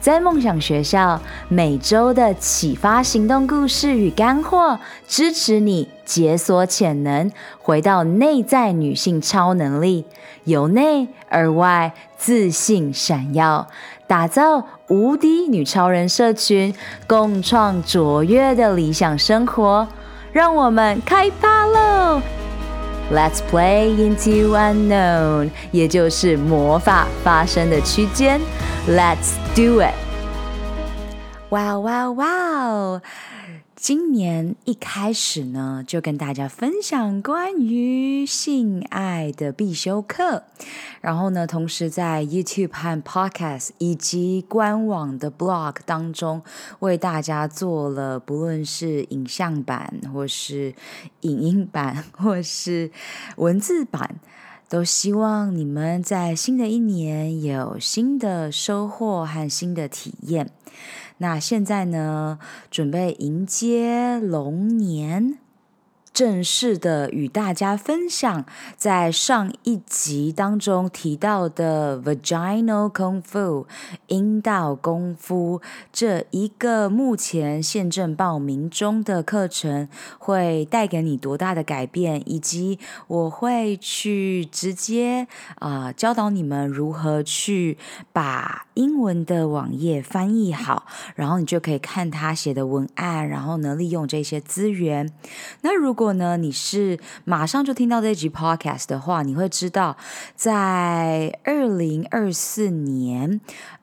[0.00, 7.30] 在梦想学校，每周的启发行动故事与干货，支持你解锁潜能，
[7.60, 10.04] 回到内在女性超能力，
[10.44, 13.66] 由内而外自信闪耀，
[14.06, 16.72] 打造无敌女超人社群，
[17.06, 19.88] 共创卓越的理想生活。
[20.32, 22.22] 让我们开趴喽
[23.11, 28.41] ！Let's play into unknown，也就是魔法发生的区间。
[28.87, 29.93] Let's do it！
[31.49, 33.01] 哇哇哇！
[33.80, 40.42] 今年一开始呢，就跟大家分享关于性爱的必修课。
[41.00, 46.42] 然后呢，同时在 YouTube 和 Podcast 以及官网的 Blog 当中，
[46.80, 50.74] 为大家做了不论是影像版，或是
[51.20, 52.90] 影音版，或是
[53.36, 54.16] 文字版。
[54.68, 60.50] 都希望你们在新的一年有新的收获和新的体验。
[61.18, 62.38] 那现在呢，
[62.70, 65.38] 准备迎接龙年。
[66.18, 68.44] 正式的与大家分享，
[68.76, 73.66] 在上一集当中提到的 Vaginal Kung Fu
[74.08, 79.88] 阴道功夫这一个目前现正报名中的课程，
[80.18, 85.28] 会带给你多大的改变，以及我会去直接
[85.60, 87.78] 啊、教导你们如何去
[88.12, 95.12] 把英文的网页翻译好，然后你就可以看他写的文案，然后呢利用这些资源。
[95.60, 99.96] 那如果呢，你是马上就听到这集 podcast 的话，你会知道，
[100.34, 103.40] 在二零二四年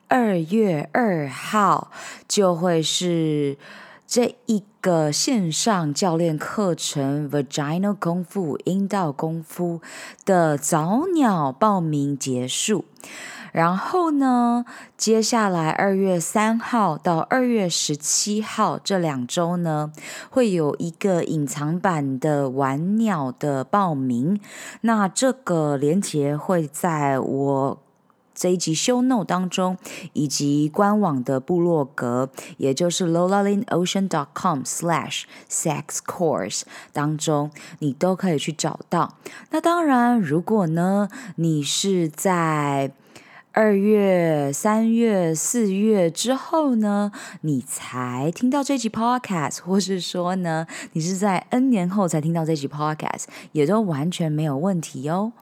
[0.08, 1.90] 二月二号
[2.28, 3.58] 就会是
[4.06, 9.80] 这一个线上教练课程 Vaginal 功夫阴道功夫
[10.24, 12.84] 的早鸟报名结束。
[13.56, 14.66] 然后呢，
[14.98, 19.90] 接下来二月三号到二月十七号这两周呢，
[20.28, 24.38] 会有一个隐藏版的玩鸟的报名。
[24.82, 27.78] 那这个连结会在我
[28.34, 29.78] 这一集 show note 当中，
[30.12, 32.28] 以及官网的部落格，
[32.58, 36.60] 也就是 lola in ocean dot com slash sex course
[36.92, 39.14] 当中，你都可以去找到。
[39.48, 42.92] 那当然，如果呢，你是在
[43.58, 55.32] 二月、三月、四月之后呢，你才听到这集 podcast，或是说呢，你是在 N 年后才听到这集 podcast，也都完全没有问题哦。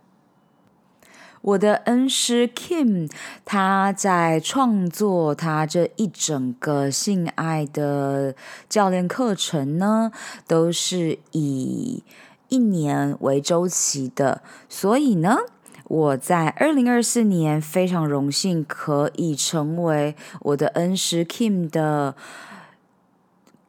[1.41, 3.11] 我的恩师 Kim，
[3.45, 8.37] 他在创作他这一整个性爱的
[8.69, 10.13] 教练课程呢，
[10.47, 12.05] 都是以
[12.49, 15.39] 一年为周期的，所以呢。
[15.95, 22.17] 我在二零二四年非常荣幸可以成为我的恩师 Kim 的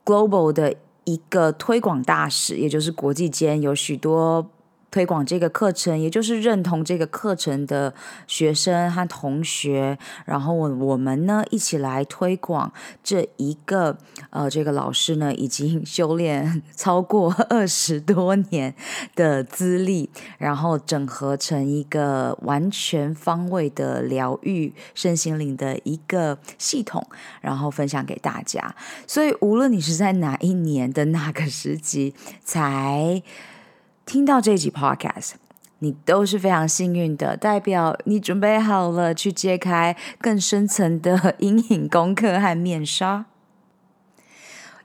[0.04, 4.50] Global 的一个推广大使，也就是国际间有许多。
[4.96, 7.94] 推广这个课程，也就是认同这个课程的
[8.28, 12.72] 学生和同学，然后我我们呢一起来推广
[13.04, 13.98] 这一个
[14.30, 18.74] 呃，这个老师呢已经修炼超过二十多年
[19.16, 27.06] 的资历，然后整合成一个完全方位的疗愈身心灵的一个系统，
[27.42, 28.74] 然后分享给大家。
[29.06, 33.22] 所以无论你是在哪一年的哪个时期才。
[34.06, 35.32] 听到这集 podcast，
[35.80, 43.26] 你都是非常幸运的，代表你准备好了去揭开更深层的阴影功课和面纱。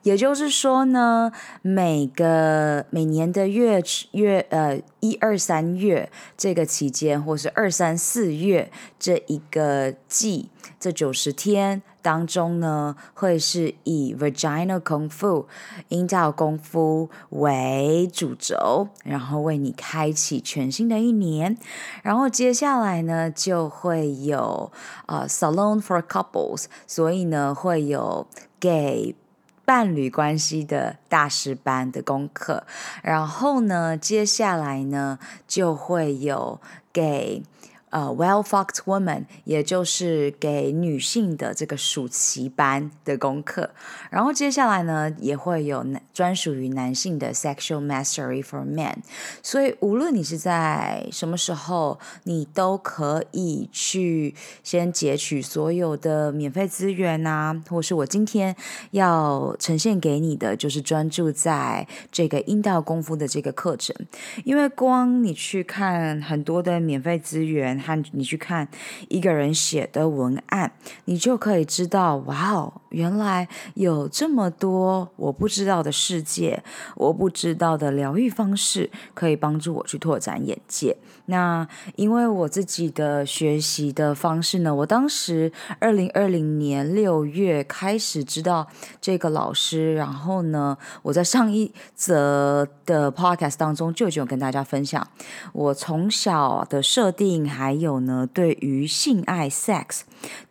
[0.02, 1.30] 也就是说呢，
[1.60, 3.82] 每个每年的月
[4.12, 10.48] 月呃一二三月这个期间，或是二三四月这一个季，
[10.80, 15.46] 这九十天当中呢，会是以 Vaginal 功夫
[15.88, 21.56] 阴道功夫为主轴，然后为你开启全新的一年。
[22.02, 24.70] 然后接下来呢，就会有、
[25.06, 28.26] 呃、Salon for Couples，所以呢会有
[28.58, 29.14] 给。
[29.62, 32.64] 伴侣关系的大师班的功课，
[33.04, 36.60] 然后呢，接下来呢就会有
[36.92, 37.44] 给
[37.90, 43.70] 呃，Well Fucked Woman，也就是给女性的这个暑期班的功课。
[44.10, 45.84] 然后接下来呢，也会有
[46.14, 48.98] 专属于男性的 Sexual Mastery for Men。
[49.42, 58.54] 所以无论你是在什么时候，你都可以去先截取所有的免费资源啊，或是我今天
[58.92, 63.96] 要呈现给你的，就是专注在这个阴道功夫的这个课程。
[64.44, 67.79] 因为光你去看很多的免费资源。
[67.80, 68.68] 和你去看
[69.08, 70.72] 一个人写的文案，
[71.06, 76.62] 你就可以知道，哇哦，原来有这么多我不知道的世界，
[76.96, 80.96] 我不知道的疗愈方式，可以帮助我去拓展眼界。
[81.30, 88.66] 那因为我自己的学习的方式呢，我当时二零二零年六月开始知道
[89.00, 95.06] 这个老师，然后呢，我在上一则的 podcast 当中就已经有跟大家分享，
[95.52, 100.00] 我从小的设定还有呢，对于性爱 sex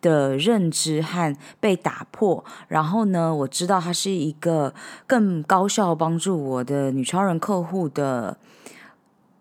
[0.01, 4.73] 的认知和被打破，然后呢，我知道它是一个
[5.05, 8.37] 更高效帮助我的女超人客户的。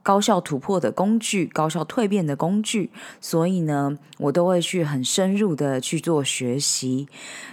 [0.09, 2.91] 高效突破的工具，高效蜕变的工具，
[3.21, 7.07] 所以呢，我都会去很深入的去做学习。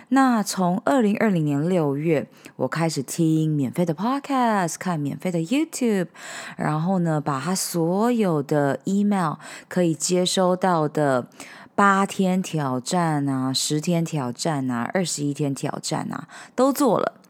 [0.07, 6.07] 那从二零二零年六月，我开始听免费的 podcast，看免费的 YouTube，
[6.55, 9.33] 然后呢，把他所有的 email
[9.67, 11.27] 可以接收到的
[11.75, 17.24] 八天挑战啊、十天挑战啊、二十一天挑战啊，都做了。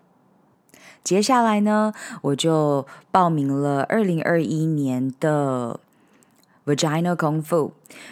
[1.05, 1.93] 接下来呢，
[2.23, 5.79] 我就报名了二零二一年的
[6.65, 7.71] Vagina Kung Fu。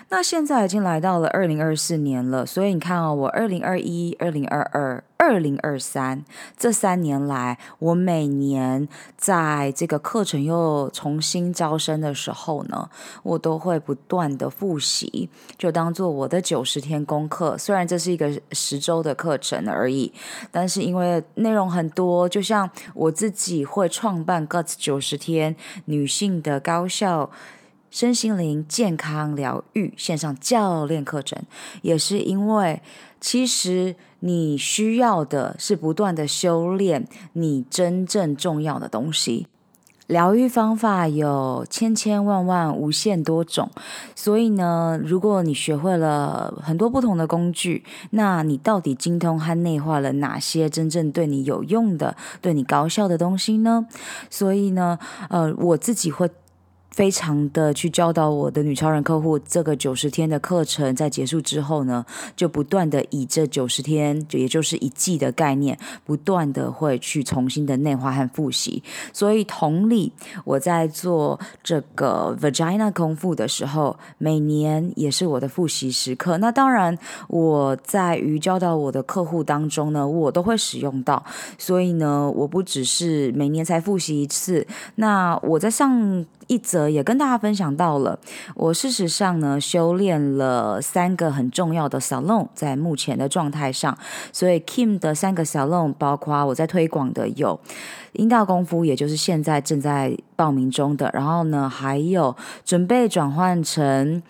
[0.09, 6.23] 那现在已经来到了二零二四年了，所以你看哦，我二零二一、二零二二、二零二三
[6.55, 12.89] 这三年来，我每年在这个课程又重新招生的时候呢，
[13.23, 17.57] 我都会不断的复习，就当做我的九十天功课。
[17.57, 20.13] 虽然这是一个十周的课程而已，
[20.51, 27.31] 但是因为内容很多，就像我自己会创办 Guts 九十天女性的高效。
[27.93, 31.39] 身心灵健康疗愈线上教练课程，
[31.83, 32.81] 也是因为
[33.21, 39.45] 其实你需要的是不断的修炼你真正重要的东西。
[40.07, 43.69] 疗愈方法有千千万万无限多种，
[44.15, 53.85] 所以呢，如果你学会了很多不同的工具，那你到底精通和内化了哪些真正对你有用的、对你高效的东西呢？
[54.31, 54.97] 所以呢，
[55.29, 56.27] 呃，我自己会。
[56.93, 62.05] 非常的去教导我的女超人客户，这个九十天的课程在结束之后呢，
[62.35, 68.83] 就不断的以这九十天，也就是一季的概念，不断的会去重新的内化和复习。
[69.11, 70.13] 所以同理，
[70.45, 76.37] 我在做这个 Vagina 功夫的时候，每年也是我的复习时刻。
[76.37, 76.95] 那当然，
[77.27, 81.25] 我在于教导我的客户当中呢，我都会使用到。
[81.57, 86.23] 所以呢，我不只是每年才复习一次，那我在上。
[86.47, 88.19] 一则也跟大家分享到了，
[88.55, 93.97] 我事实上呢修炼了三个很重要的 salon，在目前的状态上，
[94.31, 97.59] 所以 Kim 的三个 salon 包括我在推广的有
[98.13, 104.21] 阴道功夫，也就是现在正在报名中的，然后呢还有准备转换成。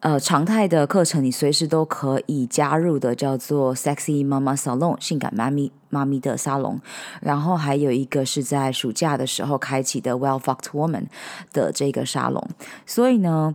[0.00, 6.80] 呃，常态的课程你随时都可以加入的，叫做 Sexy Mama Salon 性感妈咪妈咪的沙龙。
[7.20, 11.06] 然后还有一个是在暑假的时候开启的 Well Fucked Woman
[11.52, 12.46] 的这个沙龙。
[12.84, 13.54] 所以呢，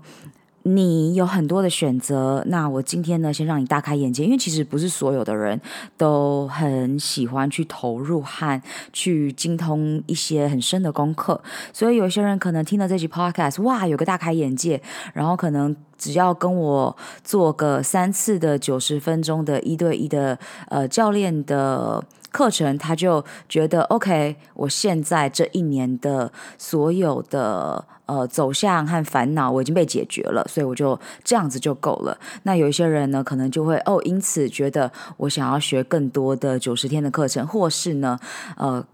[0.64, 2.44] 你有很多的选择。
[2.48, 5.60] 那我今天呢，先让你大开眼界，因为其实不是所有的人
[5.98, 8.62] 都很喜欢去投入和
[8.94, 11.42] 去精通一些很深的功课。
[11.74, 14.82] 所以有些人可能听了这集 Podcast，哇，有个大开眼界，
[15.14, 20.38] 然后可能只要跟我做个三次的九十分钟的一对一的
[20.70, 22.04] 呃教练的。
[22.32, 32.18] 课程，他就觉得 OK，我现在这一年的所有的呃走向和烦恼，我已经被解决了，所以我就这样子就够了。
[32.44, 38.18] 那有一些人呢，可能就会哦，因此觉得我想要学更多的九十天的课程，或是呢，
[38.56, 38.86] 呃，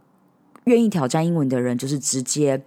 [0.63, 2.59] 愿意挑战英文的人，就是直接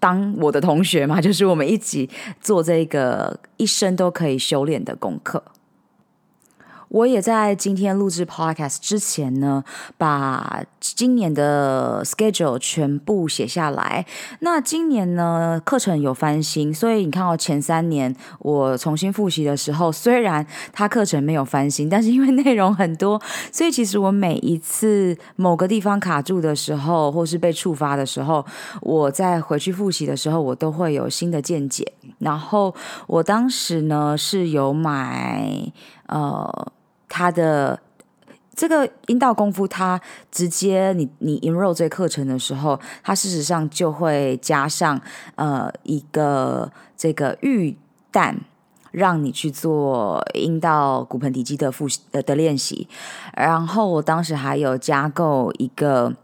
[0.00, 2.08] 当我的同学嘛，就是我们一起
[2.40, 5.42] 做这个一生都可以修炼的功课。
[6.88, 9.62] 我也在今天录制 podcast 之前呢，
[9.96, 14.06] 把今年的 schedule 全部写下来。
[14.40, 23.20] 那今年呢，课程有翻新，所以你看到前三年我重新复习的时候，虽然它课程没有翻新，但是因为内容很多，
[23.52, 28.44] 所以其实我每一次某个地方卡住的时候，或是被触发的时候，
[28.80, 31.92] 我在回去复习的时候，我都会有新的见解。
[32.18, 32.74] 然后
[33.06, 35.70] 我当时呢是有买
[36.08, 36.72] 呃。
[37.10, 37.80] 他的
[38.54, 39.98] 这个阴道功夫，他
[40.30, 45.00] 直接你你 enroll 这课程的时候，他事实上就会加上
[45.36, 47.74] 呃一个这个预
[48.12, 48.38] 弹，
[48.90, 52.86] 让你去做阴道骨盆底肌的复习的练习。
[53.34, 56.14] 然后我当时还有加购一个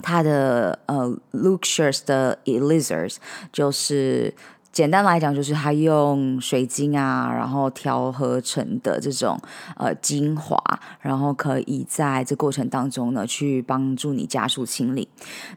[0.00, 3.16] 他的呃 luxurious 的 elizers，
[3.52, 4.32] 就是。
[4.72, 9.36] 简单来讲，就是它用水晶啊，然后调合成的这种
[9.76, 10.56] 呃精华，
[11.00, 15.08] 然后可以在这过程当中呢，去帮助你加速清理。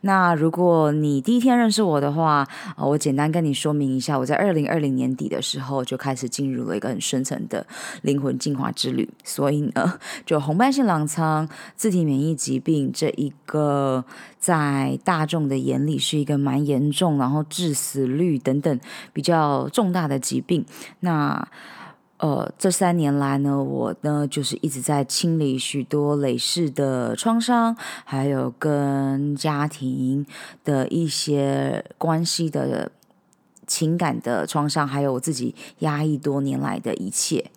[0.02, 7.66] 那如果你第一天认识我的话，呃，我简单跟你说明一下，我在二零二零年底的时候就开始进入了一个很深层的
[8.02, 9.08] 灵魂净化之旅。
[9.24, 14.04] 所以呢， 就红斑性狼疮、自体免疫疾病这一个，
[14.44, 18.80] 在大众的眼里是一个蛮严重，然后致死率等等。
[19.14, 20.66] 比较重大的疾病，
[21.00, 21.48] 那
[22.18, 30.26] 呃，这三年来呢，我呢就是一直在清理许多累世的创伤，还有跟家庭
[30.66, 32.92] 的一些关系的
[33.66, 37.52] 情感的创伤，还有我自己压抑多年来的一切。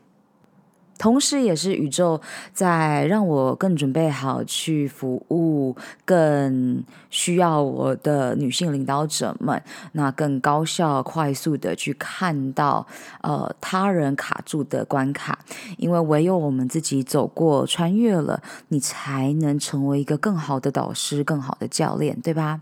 [0.98, 2.20] 同时，也是宇宙
[2.52, 9.62] 在让我更准备好去服务更需要我的女性领导者们，
[9.92, 12.86] 那更高效、快速的去看到
[13.22, 15.38] 呃他人卡住的关卡，
[15.76, 22.60] 因为唯有我们自己走过、穿越了，你才能成为一个更好的导师、更好的教练，对吧？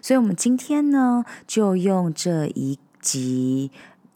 [0.00, 3.70] 所以，我们今天呢，就用这一集。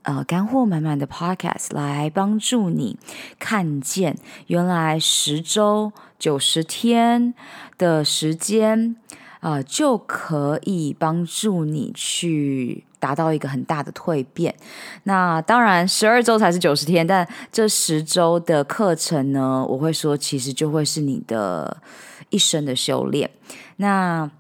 [0.09, 2.97] 呃，干货满满的 Podcast 来帮助你
[3.39, 7.35] 看见，原来十周九十天
[7.77, 8.97] 的时间，
[9.41, 14.55] 呃，就可以帮助你去达到一个很大的蜕变。
[15.03, 21.83] 那当然，十二周才是九十天，但这十周的课程呢，我会说，其实就会是你的
[22.31, 23.29] 一生的修炼。
[23.77, 24.31] 那。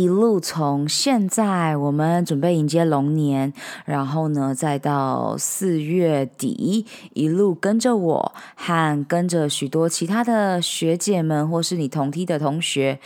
[0.00, 3.52] 一路从现在，我们准备迎接龙年，
[3.84, 12.98] 然后呢，再到四月底，一路跟着我和跟着许多其他的学姐们，或是你同梯的同学，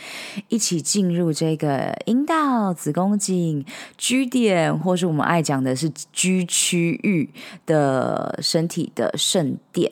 [0.47, 3.65] 一起进入这个阴道、子宫颈、
[3.97, 7.29] G 点，或是我们爱讲的是 G 区域
[7.65, 9.91] 的身体的圣殿。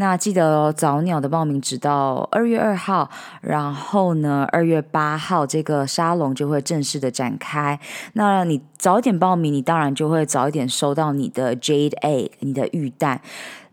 [0.00, 3.10] 那记得哦，早鸟的报名直到二月二号，
[3.42, 7.78] 然后呢，二月八号这个沙龙就会正式的展开。
[8.14, 13.20] 那你早一点报名，你当然就会早一点收到你的 Jade Egg，你的玉蛋，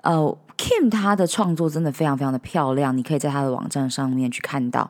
[0.03, 0.37] 呃。
[0.57, 4.89] Kim 他的创作真的非常非常的漂亮，你可以在他的网站上面去看到。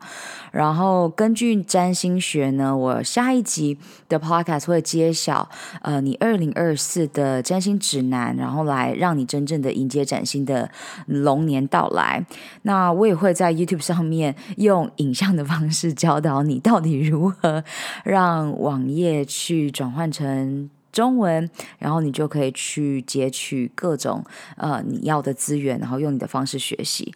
[0.51, 5.49] 然后根据占星学呢，我下一集的 Podcast 会揭晓，
[5.81, 10.71] 呃，你二零二四的占星指南，然后来让你真正的迎接崭新的
[11.05, 12.25] 龙年到来。
[12.61, 17.63] 那我也会在 YouTube 上面用影像的方式教导你到底如何
[18.05, 20.69] 让网页去转换成。
[20.97, 24.23] 中文，然后你就可以去截取各种
[24.55, 27.13] 呃你要的资源，然后用你的方式学习。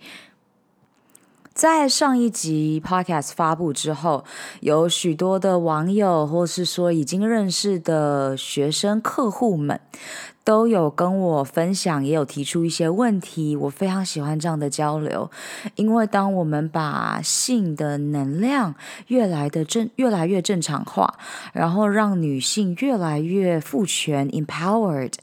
[1.53, 4.23] 在上一集 Podcast 发布之后，
[4.61, 9.79] 有许多的网友，或是说已经认识的学生客户们。
[10.43, 13.55] 都有跟我分享，也有提出一些问题。
[13.55, 15.29] 我非常喜欢这样的交流，
[15.75, 18.73] 因为当我们把性的能量
[19.07, 21.13] 越来的正，越来越正常化，
[21.53, 25.13] 然后让女性越来越赋权 （empowered），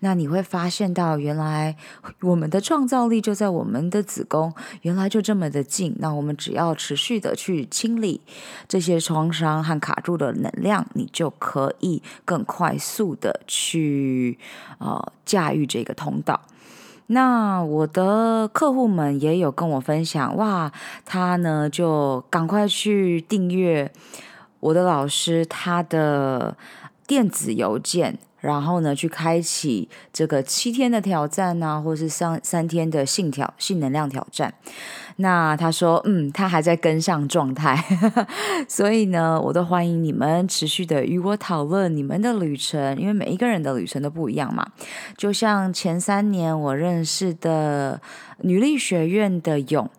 [0.00, 1.76] 那你会发现到，原来
[2.20, 5.96] 我们的创造力就在我们的子宫，原来就这么的近。
[5.98, 8.20] 那我们只要持续的去清理
[8.68, 14.38] 这些创伤和卡住的能量，你就可以更快速的去。
[14.78, 16.40] 呃，驾驭这个通道。
[17.10, 20.70] 那我的客户们也有跟我分享，哇，
[21.06, 23.90] 他呢就赶快去订阅
[24.60, 26.56] 我的老师他的
[27.06, 34.54] 电子邮件，然后呢，去开启这个七天的挑战啊，或是三三天的性挑性能量挑战。
[35.16, 37.76] 那他说，嗯，他还在跟上状态，
[38.68, 44.64] 所以呢，我都欢迎你们持续的与我讨论你们的旅程，因为每一个人的旅程都不一样嘛。
[45.16, 48.00] 就像前三年我认识的
[48.42, 49.90] 女力学院的勇。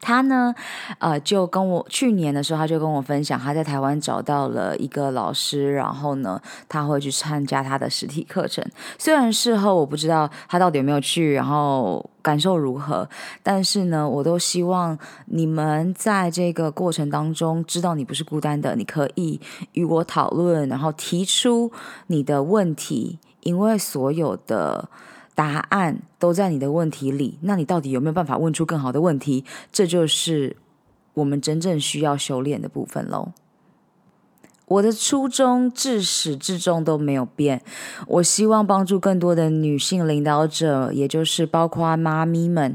[0.00, 0.54] 他呢，
[0.98, 8.64] 呃，就跟我去年的时候，他就跟我分享，他在台湾找到了一个老师，然后呢，他会去参加他的实体课程。
[8.98, 13.08] 虽然事后我不知道他到底有没有去，然后感受如何，
[13.42, 19.40] 但是呢，我都希望你们在这个过程当中知道你不是孤单的，你可以
[19.72, 21.72] 与我讨论，然后提出
[22.08, 24.88] 你的问题，因为所有的。
[25.36, 29.44] 答案都在你的问题里，那你到底有没有办法问出更好的问题？
[29.70, 30.56] 这就是
[31.14, 33.32] 我们真正需要修炼的部分喽。
[34.64, 37.62] 我的初衷至始至终都没有变，
[38.08, 42.74] 我希望帮助更多的女性领导者，也就是包括妈咪们。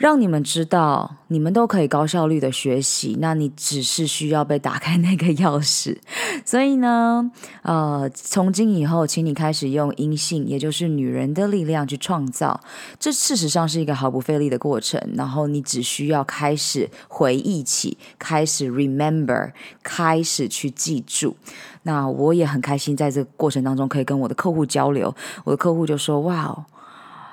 [0.00, 5.98] 让你们知道，你们都可以高效率的学习，那你只是需要被打开那个钥匙。
[6.42, 7.30] 所以呢，
[7.60, 12.58] 呃，从今以后，请你开始用阴性，也就是女人的力量去创造。
[12.98, 14.98] 这事实上是一个毫不费力的过程。
[15.14, 19.52] 然后你只需要开始回忆起，开始 remember，
[19.82, 21.36] 开始去记住。
[21.82, 25.14] 那我也很开心，在这个过程当中可以跟我的客户交流。
[25.44, 26.64] 我的客户就说：“哇哦。”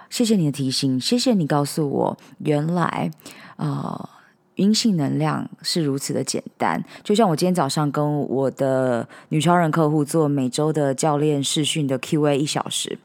[0.09, 3.11] 谢谢你的提醒，谢谢你告诉我，原来，
[3.57, 4.09] 呃，
[4.55, 6.83] 阴性能量是如此的简单。
[7.03, 12.97] 就像我今天早上跟我的女超人客户做每周的教练试训的 Q&A 一小时，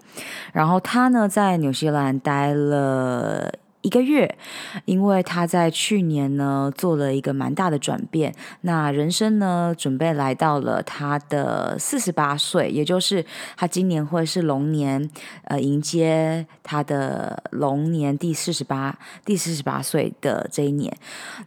[0.53, 3.53] 然后她呢在纽西兰待了。
[3.83, 4.39] 一个月，
[4.85, 13.25] 因为他在去年呢做了一个蛮大的转变，那人生呢准备来到了他的四十八岁，也就是
[13.57, 15.11] 他今年会是龙年，
[15.45, 20.97] 呃，迎接他的龙年第四十八第四十八岁的这一年，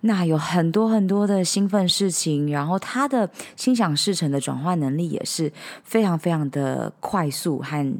[0.01, 5.51] 那有很多很多的兴奋事情，然后他的心想事成的转换能力也是
[5.83, 7.97] 非常非常的快速和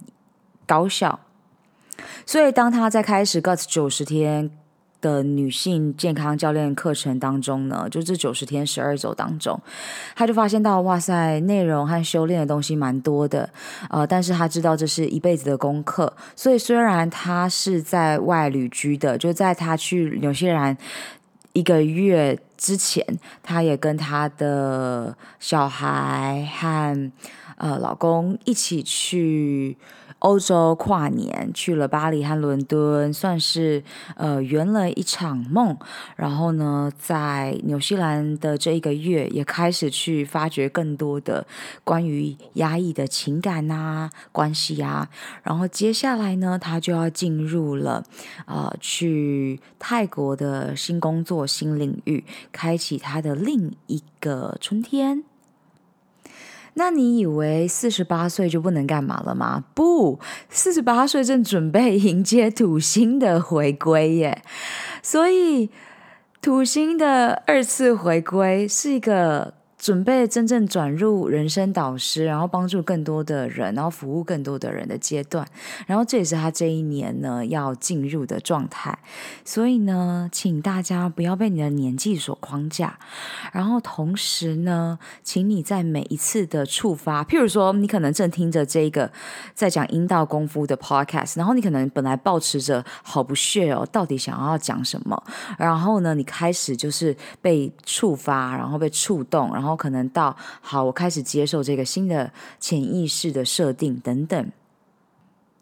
[0.66, 1.22] 高效。
[2.26, 4.50] 所以，当他在开始 GUTS 九十天
[5.02, 9.62] 的女性健康教练课程当中呢，就这九十天十二周当中，
[10.16, 13.48] 他就发现到，哇塞，内容和修炼的东西蛮多的，
[13.92, 16.12] 呃，但是他知道这是一辈子的功课。
[16.36, 20.76] 所以，虽然他是在外旅居的，就在他去纽西兰
[21.54, 23.06] 一个月之前，
[23.44, 27.12] 他也跟他的小孩和
[27.58, 29.78] 呃老公一起去。
[30.26, 33.84] 欧洲跨年去了巴黎和伦敦，算是
[34.16, 35.78] 呃圆了一场梦。
[36.16, 41.46] 然后呢，在纽西兰的这一个月，也开始去发掘更多的
[41.84, 45.08] 关于压抑的情感啊、关系啊。
[45.44, 48.04] 然后接下来呢，他就要进入了
[48.48, 55.24] 呃去泰国的新工作、新领域，开启他的另一个春天。
[56.76, 59.66] 那你以为四十八岁就不能干嘛了吗？
[59.74, 64.44] 不，四十八岁正准备迎接土星的回归耶，
[65.02, 65.70] 所以
[66.42, 69.54] 土星的二次回归是一个。
[69.78, 75.46] 准备真正转入人生导师，然后帮助更多的人，然后服务更多的人的阶段，
[75.86, 78.98] 然后这也是他这一年呢要进入的状态。
[79.44, 82.98] 所以呢，请大家不要被你的年纪所框架，
[83.52, 89.12] 然后同时呢，请你在每一次的触发，譬如说，你可能正听着这个
[89.54, 95.22] 在讲阴道功夫的 podcast，然后你可能本来抱持着好不屑哦，到底想要讲什么，
[95.58, 99.65] 然后呢，你开始就是被触发，然后被触动，然后。
[99.66, 104.52] 然后可能到好，我开始接受这个新的潜意识的设定等等，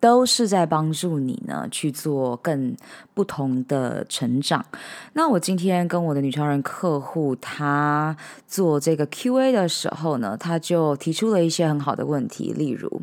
[0.01, 2.75] 都是在帮助你呢去做更
[3.13, 4.65] 不同的成长。
[5.13, 13.01] 那我今天跟我的女超人客户，她做这个 Q&A 的时候呢，她就提出了一些很好的问题，例如。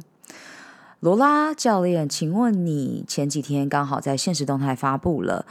[1.00, 5.46] 罗拉教练，请问你前几天刚好在现实动态发布了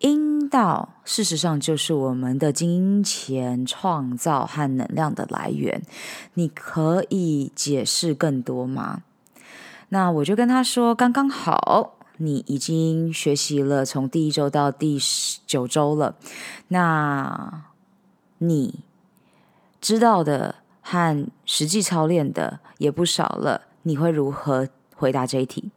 [0.00, 5.80] 阴道，事实上就是我们的金钱创造和能量的来源，
[6.34, 9.02] 你可以解释更多吗？
[9.90, 14.98] 那我就跟他说，刚刚好，你已经学习了从第一周到第
[15.46, 16.16] 九周了，
[16.66, 17.62] 那
[18.38, 18.80] 你
[19.80, 24.68] 知道的和实际操练的也不少了，你会如何？
[24.98, 25.70] 回答这一题，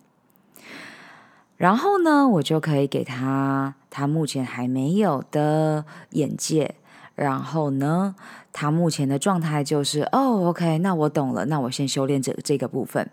[1.56, 6.74] 然后呢，我就可以给他他目前还没有的眼界，
[7.14, 8.16] 然后呢，
[8.52, 13.08] 他目前的状态就是哦，OK，那我懂了，那我先修炼这这个部分。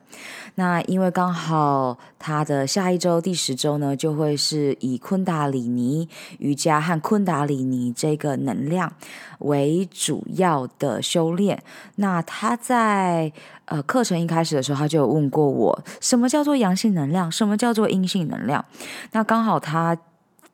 [0.55, 8.95] 那因为刚好他的下一周第十周呢，就会是以昆达里尼瑜伽和昆达里尼这个能量
[9.41, 11.63] 为主要的修炼。
[11.97, 13.33] 那他在
[13.69, 18.65] 呃课程一开始的时候，他就有问过我，什么叫做阳性能量，什么叫做阴性能量？
[19.13, 19.97] 那刚好他。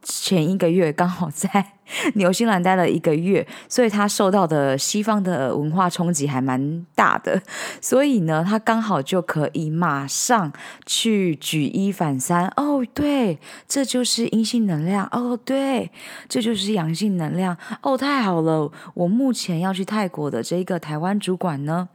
[0.07, 1.49] 前一个月刚好在
[2.17, 7.41] 纽西兰待了一个月，所以他受到的西方的文化冲击还蛮大的，
[7.81, 10.53] 所以呢，他刚好就可以马上
[10.85, 12.47] 去举一反三。
[12.57, 15.09] 哦，对，这就是阴性能量。
[15.11, 15.91] 哦，对，
[16.29, 17.57] 这就是阳性能量。
[17.81, 21.89] 哦，太好了，我目前要去泰国的这个台湾主管呢，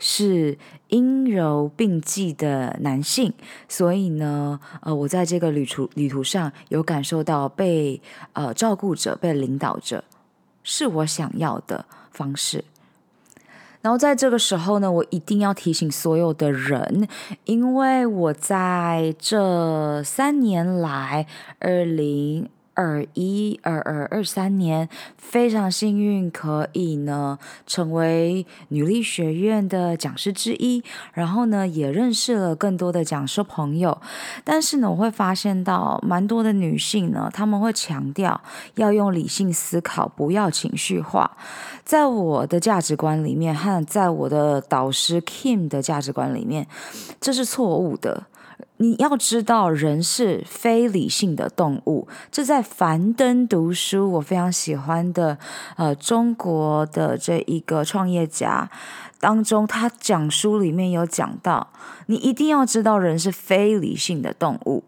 [0.00, 0.58] 是
[0.88, 3.32] 阴柔并济的男性，
[3.68, 8.00] 所以呢，呃，我在这个旅途旅途上有感受到被
[8.32, 10.02] 呃照顾者、被领导者，
[10.64, 12.64] 是我想要的方式。
[13.82, 17.06] 然后在这个时候呢，我一定要提醒所有的人，
[17.44, 21.26] 因为我在这三年来，
[21.58, 22.48] 二零。
[22.80, 24.88] 二一二二二三年，
[25.18, 34.00] 非常幸运可以呢成为女力学院的讲师之一，然后呢也认识了更多的讲师朋友。
[34.44, 38.40] 但是呢，我会发现到蛮多的女性呢，她们会强调
[38.76, 41.36] 要用理性思考，不要情绪化。
[41.84, 46.66] 在我的价值观里面，和在我的导师 Kim 的价值观里面，
[47.20, 48.24] 这是错误的。
[48.78, 52.08] 你要知道，人是非理性的动物。
[52.30, 55.38] 这在樊登读书，我非常喜欢的，
[55.76, 58.70] 呃，中国的这一个创业家
[59.18, 61.72] 当中，他讲书里面有讲到，
[62.06, 64.84] 你一定要知道，人是非理性的动物。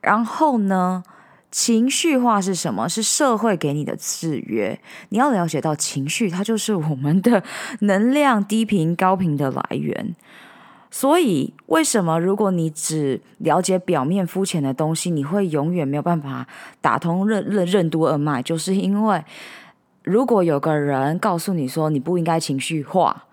[0.00, 1.02] 然后呢，
[1.50, 2.88] 情绪化是什么？
[2.88, 4.78] 是社会给你的制约。
[5.10, 7.42] 你要了解到，情绪它就是我们的
[7.80, 10.14] 能量低频高频的来源。
[10.94, 16.46] 所以，为什么如果你只了解表面肤浅的东西，你会永远没有办法
[16.82, 18.42] 打通任任任督二脉？
[18.42, 19.24] 就是因为，
[20.02, 23.24] 如果有个人告诉你说你不应该情绪化，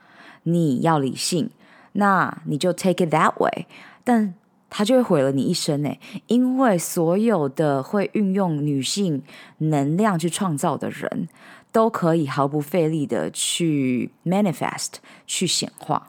[0.43, 1.49] 你要理性，
[1.91, 3.67] 那你就 take it that way，
[4.05, 4.33] 但
[4.69, 5.93] 他就会毁了你一生呢。
[6.27, 9.21] 因为所有的会运用女性
[9.57, 11.27] 能量去创造的人，
[11.73, 14.93] 都可以毫不费力的去 manifest，
[15.27, 16.08] 去显化。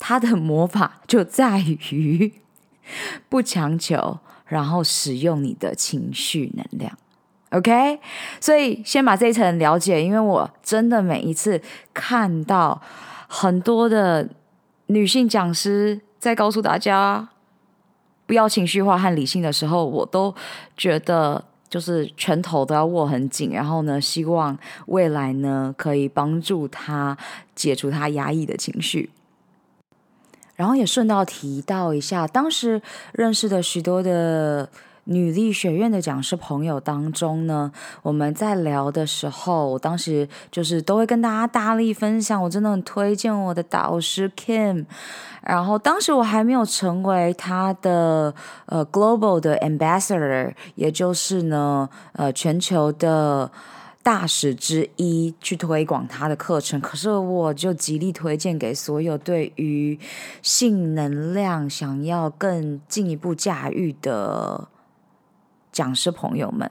[0.00, 2.32] 他的魔法就在于
[3.28, 6.98] 不强求，然后使用你的情绪能量
[7.50, 8.00] ，OK？
[8.40, 11.60] 所以先把这一层了解，因为我真的每一次
[11.94, 12.82] 看到
[13.28, 14.28] 很多的
[14.86, 17.28] 女性讲师在告诉大家
[18.26, 20.34] 不要情绪化和理性的时候，我都
[20.76, 27.16] 觉得就是拳头都要握很紧，然后呢，希望未来呢可以帮助她
[27.54, 29.10] 解除她压抑的情绪。
[30.60, 34.68] 然后也顺道提到一下，当时认识的许多的
[35.04, 44.84] 女力学院的讲师朋友当中呢，我们在聊的时候，我当时就是都会跟大家大力分享，我真的很推荐我的导师 Kim。
[45.42, 48.34] 然后当时我还没有成为他的
[48.66, 53.50] 呃 Global 的 Ambassador，也就是呢呃全球的。
[54.10, 59.96] 大使之一去推广他的课程，可是我就极力推荐给所有对于
[60.42, 64.66] 性能量想要更进一步驾驭的。
[65.72, 66.68] 讲师朋友们，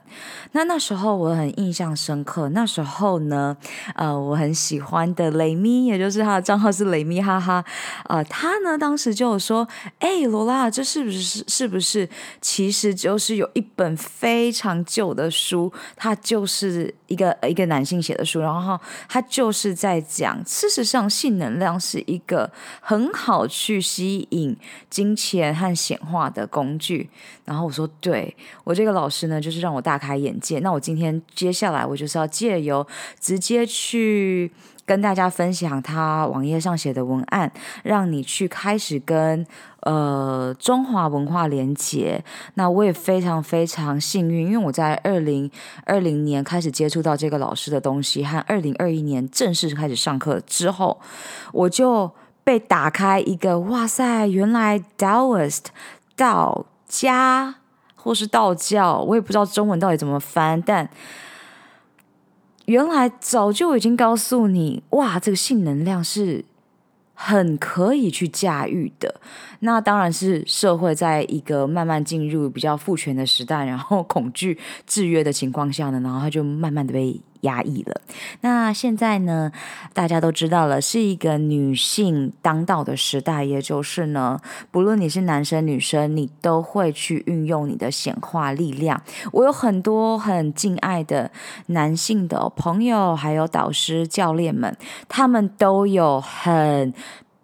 [0.52, 2.50] 那那时候我很印象深刻。
[2.50, 3.56] 那时候呢，
[3.94, 7.64] 呃，我很喜欢的雷咪，也就是他的账号是雷咪哈哈，
[8.08, 9.66] 呃，他呢当时就说
[10.00, 12.06] ：“哎，罗拉，这是不是是不是？
[12.42, 24.54] 其实就是有一本非常旧的书，它就是一个一个男性写的书，然后他就是在讲，事实上性能量是一个很好去吸引
[24.90, 27.08] 金钱和显化的工具。”
[27.46, 30.58] 然后我说：“对，我这个。”老师呢，就是让我大开眼界。
[30.60, 32.86] 那我今天接下来，我就是要借由
[33.18, 34.50] 直接去
[34.84, 39.46] 跟大家分享他网页上写的文案，让你去开始跟
[39.82, 42.24] 呃中华文化连接。
[42.54, 45.50] 那我也非常非常幸运，因为我在二零
[45.84, 50.98] 二零年开始接触到这个老师的东西，和二零二一年正式开始上课之后，
[51.52, 52.10] 我就
[52.42, 55.66] 被打开一个哇塞，原来 Daoist
[56.16, 57.59] 道家。
[58.02, 60.88] 或是道教，我也不知道中文到底怎么翻，但
[62.66, 66.44] 原来早就已经告诉你，哇，这个性能量是
[67.14, 69.20] 很可以去驾驭的。
[69.60, 78.00] 那当然是社会在一个慢慢进入比较父权的时代，然后恐惧制约的情况下呢，然后它就慢慢的被压抑了。
[78.40, 79.52] 那现在呢，
[79.92, 89.00] 大家都知道了，是一个女性当道的时代，也就是呢，不论你是男生女生，你都会去运用你的显化力量。
[89.32, 91.30] 我有很多很敬爱的
[91.66, 94.76] 男性的朋友，还有导师、教练们，
[95.08, 96.92] 他们都有很。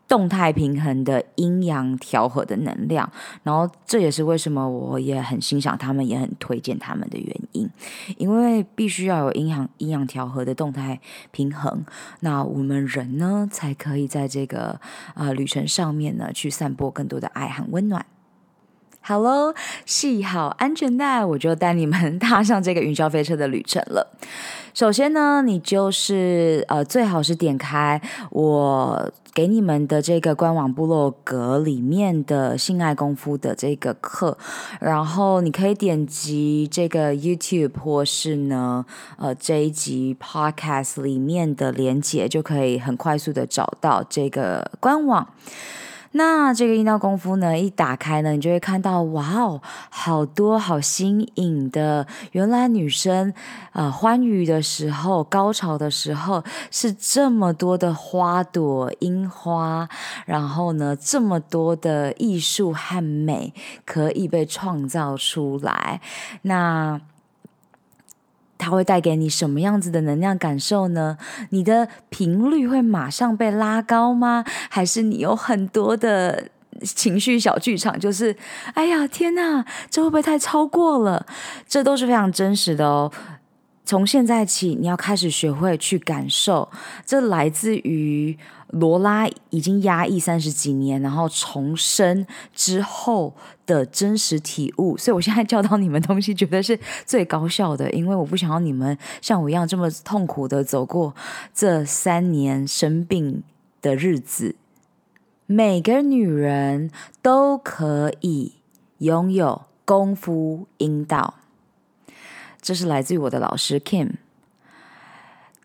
[0.08, 3.10] 动态平衡的阴阳调和的能量，
[3.42, 7.68] 然后这也是为什么我也很欣赏他们，也很推荐他们的原因，
[8.16, 11.84] 因为必须要有阴阳阴阳调和的动态平衡，
[12.20, 14.80] 那我们人呢才可以在这个
[15.14, 18.06] 呃旅程上面呢去散播更多的爱和温暖。
[19.08, 24.04] Hello，系好安全带，我就带你们踏上这个云霄飞车的旅程了。
[24.74, 34.36] 首先呢，你就是呃，最好是点开我给你们的这个官网部落格里面的性爱功夫的这个课，
[34.80, 38.84] 然后你可以点击这个 YouTube 或是呢
[39.18, 45.28] 呃这一集 Podcast 里面的连结，就可以很快速的找到这个官网。
[46.12, 52.06] 那这个阴道功夫呢，一打开呢，你就会看到，哇哦，好多好新颖的！
[52.32, 53.30] 原来女生
[53.72, 59.88] 啊、呃，欢愉的时候、高潮的时候，是这么多的花朵、樱花，
[60.24, 63.52] 然后呢，这么多的艺术和美
[63.84, 66.00] 可以被创造出来。
[66.42, 67.00] 那。
[68.58, 71.18] 它会带给你什么样子的能量感受呢？
[71.50, 74.44] 你的频率会马上被拉高吗？
[74.68, 76.48] 还是你有很多的
[76.82, 77.98] 情绪小剧场？
[77.98, 78.36] 就是，
[78.74, 81.26] 哎呀，天哪，这会不会太超过了？
[81.68, 83.12] 这都是非常真实的哦。
[83.84, 86.68] 从现在起，你要开始学会去感受，
[87.04, 88.36] 这来自于
[88.68, 94.96] 罗拉已经压抑三十几年，然后重生之后的真实体悟。
[94.96, 101.14] 所以我现在教导你们东西，觉得是最高效的，因为我不想要你们像我一样这么痛苦的走过
[101.54, 103.42] 这三年生病
[103.80, 104.56] 的日子。
[105.46, 106.90] 每个女人
[107.22, 108.54] 都可以
[108.98, 111.34] 拥有功夫阴道。
[112.60, 114.14] 这是来自于我的老师 Kim。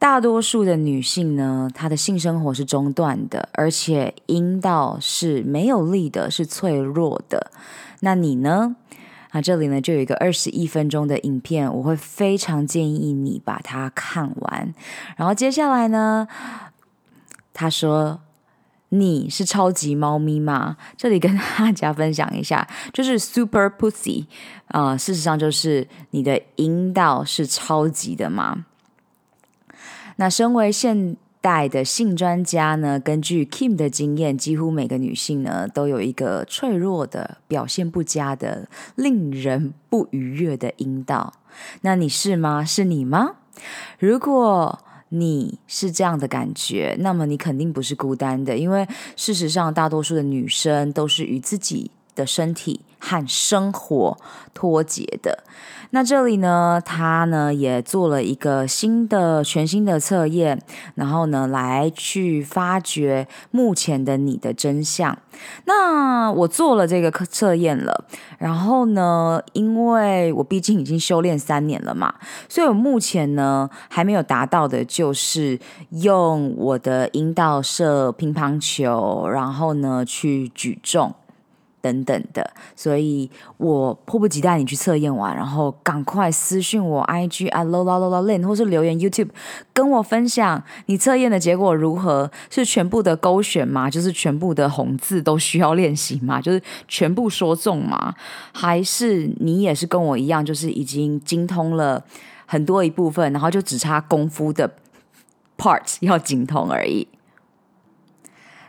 [0.01, 7.51] 大多数的女性呢，她的性生活是中断的，而且阴道是没有力的，是脆弱的。
[7.99, 8.75] 那你呢？
[9.29, 14.73] 啊，这里呢就有一个二十一分钟的影片，我会非常建议你把它看完。
[15.15, 16.27] 然后接下来呢，
[17.53, 18.21] 他说。
[18.93, 20.75] 你是超级猫咪吗？
[20.97, 24.25] 这里跟大家分享一下， 就是 Super Pussy
[24.67, 28.65] 啊、事实上就是你的阴道是超级的吗？
[30.21, 41.33] 那身为现代的性专家呢，根据 Kim 的经验，几乎每个女性呢都有一个脆弱的、表现不佳的、令人不愉悦的阴道。
[41.81, 42.63] 那你是吗？
[42.63, 43.37] 是你吗？
[43.97, 44.77] 如果
[45.09, 54.17] 你是这样的感觉，那么你肯定不是孤单的，因为事实上，大多数的女生都是与自己的身体和生活
[54.53, 55.43] 脱节的。
[55.93, 60.57] 那这里呢，他呢也做了一个新的、全新的测验，
[60.95, 65.17] 然后呢来去发掘目前的你的真相。
[65.65, 68.05] 那我做了这个测验了，
[68.37, 72.13] 然后呢，因为我毕竟已经修炼三年了嘛，
[72.47, 81.13] 所以我目前呢还没有达到的就是用我的阴道射乒乓球，然后呢去举重。
[81.81, 89.29] 等等的，所以我迫不及待你去测验完，然后赶快私讯我 IG at Lola Lola Lin，或是留言 YouTube
[89.73, 92.29] 跟我分享你测验的结果如何？
[92.49, 93.89] 是全部的勾选吗？
[93.89, 96.39] 就是全部的红字都需要练习吗？
[96.39, 98.13] 就是全部说中吗？
[98.51, 102.03] 还是你也是跟我一样，就是已经精通了
[102.45, 104.69] 很多一部分，然后就只差功夫的
[105.57, 107.07] part 要精通而已？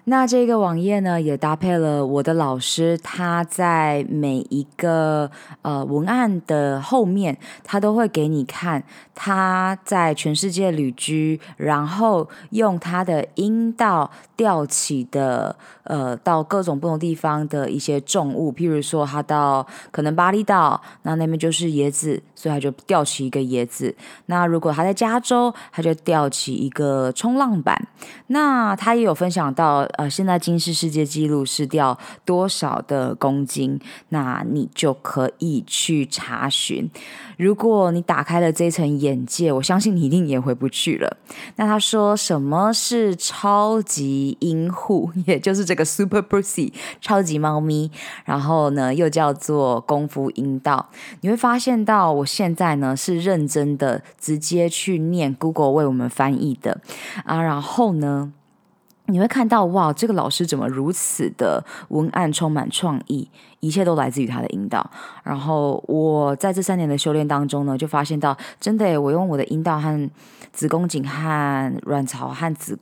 [0.05, 5.31] 那这个网页呢，也搭配了我的老师，他在每一个
[5.63, 8.83] 呃文案的后面，他都会给你看
[9.15, 23.95] 他在全世界旅居，然后用他的阴道吊起的呃到各种不同地方的一些重物，譬如说他到可能巴厘岛，那那边就是椰子，所以他就吊起一个椰子。
[24.27, 27.87] 那如果他在加州，他就吊起一个冲浪板。
[28.27, 29.89] 那他也有分享到。
[29.97, 36.91] 呃，现在金氏世界纪录是掉多少的公斤，那你就可以去查询。
[37.37, 41.17] 如果你打开了这层眼界，我相信你一定也回不去了。
[41.57, 47.91] 那他说什么是超级鹰户， 也就是这个 Super Pussy 超级猫咪，
[48.25, 50.91] 然后呢又叫做功夫阴道。
[51.23, 56.81] 你会发现到我现在呢是认真的，直接去念 Google 为我们翻译的
[57.25, 58.33] 啊，然后呢。
[59.13, 63.29] 你会看到哇，这个老师怎么如此的文案充满创意？
[63.61, 64.91] 一切都来自于他的引导。
[65.23, 70.11] 然后我在这三年的修炼当中呢，就发现到真的，我用我的阴道和
[70.51, 72.79] 子宫颈和卵巢和子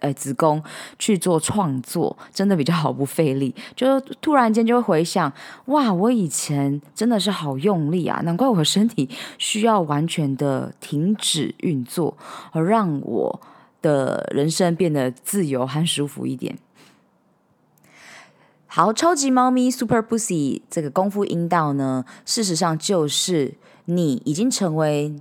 [0.00, 0.62] 呃子宫
[0.98, 3.54] 去做创作，真的比较毫不费力。
[3.76, 5.30] 就突然间就会回想，
[5.66, 12.16] 哇，我以前真的是好用力啊，难怪我的身体需要完全的停止运作，
[12.52, 13.40] 而让我。
[13.86, 16.58] 的人生变得自由和舒服一点。
[18.66, 25.14] 好，超级猫咪 Super Pussy 这个功夫阴道呢，事实上就是你已经成为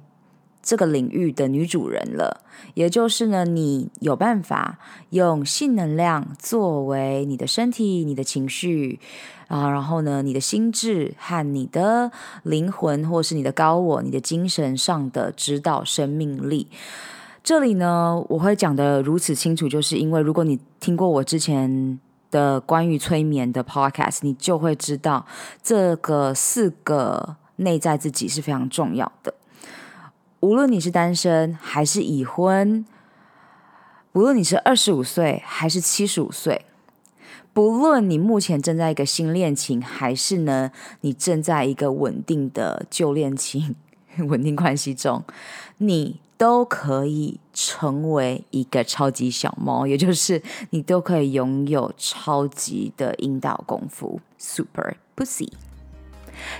[0.61, 2.41] 这个领域的女主人了。
[2.73, 4.79] 也就是呢，你有办法
[5.11, 8.99] 用性能量作为你的身体、你的情绪
[9.47, 12.11] 啊，然后呢，你的心智和你的
[12.43, 16.67] 灵魂，或是你的高我、你的精神上的指导生命力。
[17.45, 21.99] 这里呢，我会讲得如此清楚，就是因为如果你听过我之前
[22.31, 25.23] 的关于催眠的 podcast，你就会知道
[25.61, 29.31] 这个四个内在自己是非常重要的。
[30.39, 32.83] 无论你是单身还是已婚，
[34.13, 36.65] 无论你是二十五岁还是七十五岁，
[37.53, 43.75] 不论你目前正在一个新恋情，还是呢你正在一个稳定的旧恋情、
[44.27, 45.23] 稳定关系中，
[45.77, 46.21] 你。
[46.37, 55.49] 都可以成为一个超级小猫， 也就是你都可以拥有超级的阴道功夫，Super Pussy。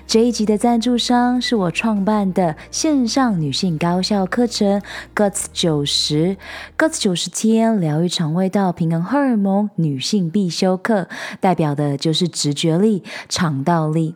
[0.07, 4.81] 这一集的赞助商是我创办的线上女性高效课程
[5.13, 6.37] Guts 九十
[6.77, 11.09] ，Guts 九十天疗愈肠胃道平衡荷尔蒙女性必修课，
[11.41, 14.15] 代表的就是直觉力、肠道力。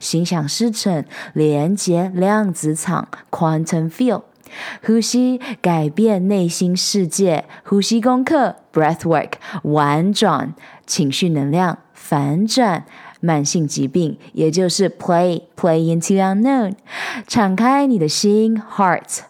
[0.00, 4.22] 心想事成，连接量子场 （quantum field），
[4.84, 10.54] 呼吸改变内心世界，呼吸功课 （breathwork），玩转
[10.86, 12.84] 情绪能量反转，
[13.20, 16.72] 慢性疾病，也就是 play play into unknown，
[17.28, 19.29] 敞开你的心 （heart）。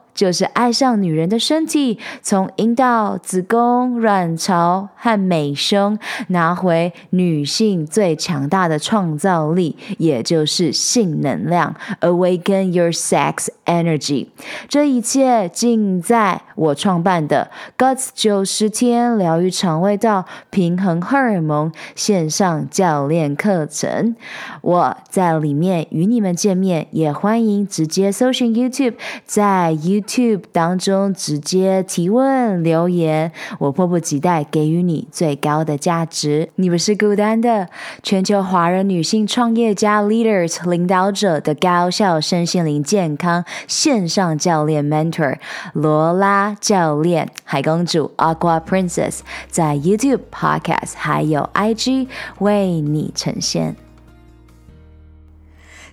[0.13, 5.97] 就是爱上女人的身体，从阴道、子宫、卵巢和美胸
[6.27, 11.75] 拿回女性最强大的创造力，也就是性能量。
[12.01, 14.27] Awaken your sex energy，
[14.67, 24.15] 这一切尽在我创办的 Guts 九十天疗愈肠胃道、平衡荷尔蒙线上教练课程。
[24.61, 28.93] 我在里面与你们见面，也欢迎直接搜寻 YouTube，
[29.25, 36.49] 在 YouTube 当中直接提问留言，我迫不及待给予你最高的价值。
[36.57, 37.69] 你不是孤单的，
[38.03, 45.39] 全球华人女性创业家 Leaders 领导者的高效身心灵健康线上教练 Mentor
[45.73, 52.07] 罗拉教练，海公主 Aqua Princess 在 YouTube Podcast 还有 IG
[52.39, 53.75] 为你呈现。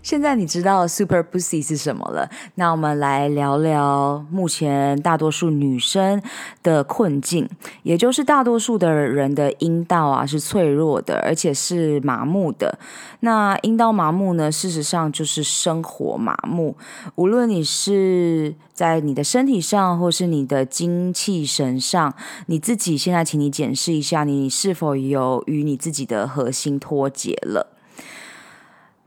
[0.09, 2.31] 现在你知道 Super Pussy 是什么了？
[2.55, 6.23] 那我们来聊聊目前大多数女生
[6.63, 7.47] 的困境，
[7.83, 12.79] 也就是大多数的人的阴道啊是脆弱的，而且是麻木的。
[13.21, 16.75] 那阴道麻木呢，事实上就是生活麻木。
[17.17, 22.15] 无论你是在你的身体上，或是你的精气神上，
[22.47, 27.75] 你自己现在，请你检视一下，你是否有与你自己的核心脱节了。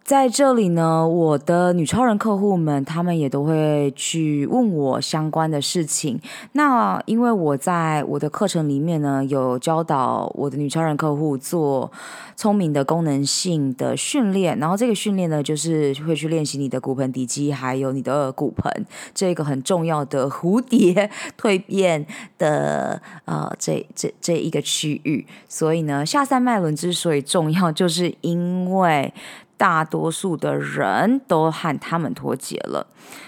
[0.04, 6.20] 在这里呢，我的女超人客户们，她们也都会去问我相关的事情。
[6.52, 11.89] 那因为我在我的课程里面呢，有教导我的女超人客户做
[12.36, 22.06] 聪明的功能性的训练，然后这个训练呢，就是会去练习你的骨盆底肌，还有你的骨盆这个很重要的蝴蝶蜕变
[22.38, 25.26] 的呃这这这一个区域。
[25.47, 29.14] 所以呢，下三脉轮之所以重要，就是因为。
[29.62, 32.88] 大多数的人都和他们脱节了，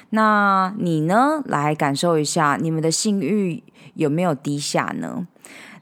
[0.09, 1.43] 那你呢？
[1.45, 3.61] 来感受一下，你们的性欲
[3.93, 5.27] 有没有低下呢？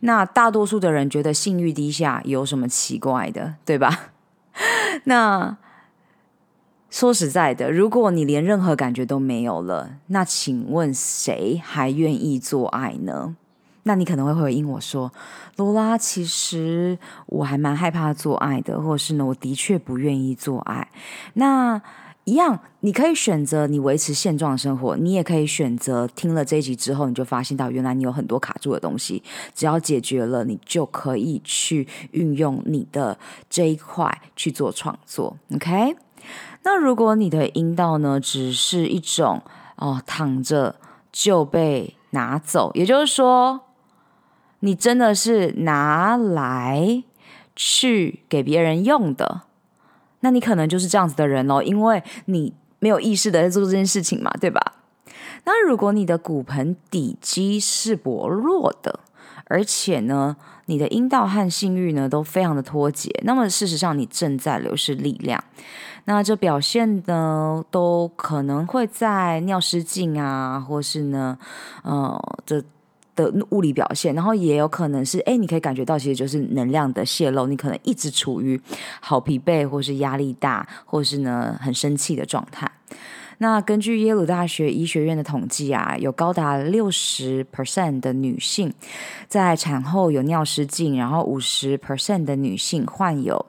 [0.02, 4.12] 那大多数的人觉得性欲低下有什么奇怪的，对吧？
[5.06, 5.56] 那
[6.90, 13.38] 说实在的，如果你连任何感觉都没有了，那请问谁还愿意做爱呢？
[13.84, 15.12] 那你可能会回应我说
[15.58, 20.88] ：“罗拉，其实我还蛮害怕做爱的，或者是呢，我的确不愿意做爱。
[21.34, 21.82] 那
[22.26, 29.24] 一样，你可以选择你维持现状的生活，你也可以选择听了这一集之后，你就发现到原来你有很多卡住的东西，
[29.56, 33.18] 只要解决了，你就可以去运用你的
[33.50, 35.36] 这一块去做创作。
[35.56, 35.96] OK？
[36.62, 39.42] 那如果你的阴道呢，只是一种
[39.78, 40.76] 哦躺着
[41.12, 43.62] 就被拿走，也就是说。
[44.62, 47.04] 你真的是拿来
[47.56, 49.42] 去给别人用的，
[50.22, 54.62] 那你可能就是这样子的人哦，因为你没有意识的在做这件事情嘛，对吧？
[55.46, 59.00] 那如果你的骨盆底肌是薄弱的，
[59.46, 60.38] 而且呢，
[60.68, 65.44] 你的阴道和性欲呢都非常的脱节，那么事实上你正在流失力量，
[66.06, 71.38] 那这表现呢都可能会在尿失禁啊，或是呢，
[71.82, 72.64] 呃，这。
[73.16, 78.60] 的物理表现，然后也有可能是，哎，你可以感觉到，其实就是能量的泄露，你可能一直处于
[79.00, 82.72] 好疲惫，或是压力大，或是呢很生气的状态。
[83.40, 88.72] 那根据耶鲁大学医学院的统计啊，有高达六十 percent 的女性
[89.28, 93.44] 在产后有尿失禁，然后五十 percent 的女性患有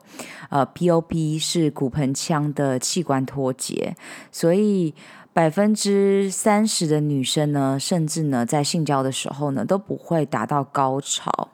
[0.49, 3.95] 呃 POP，是骨盆腔的器官脱节，
[4.31, 4.93] 所以。
[5.33, 11.49] 百分之三十的女生呢，甚至呢，在性交的时候呢，都不会达到高潮。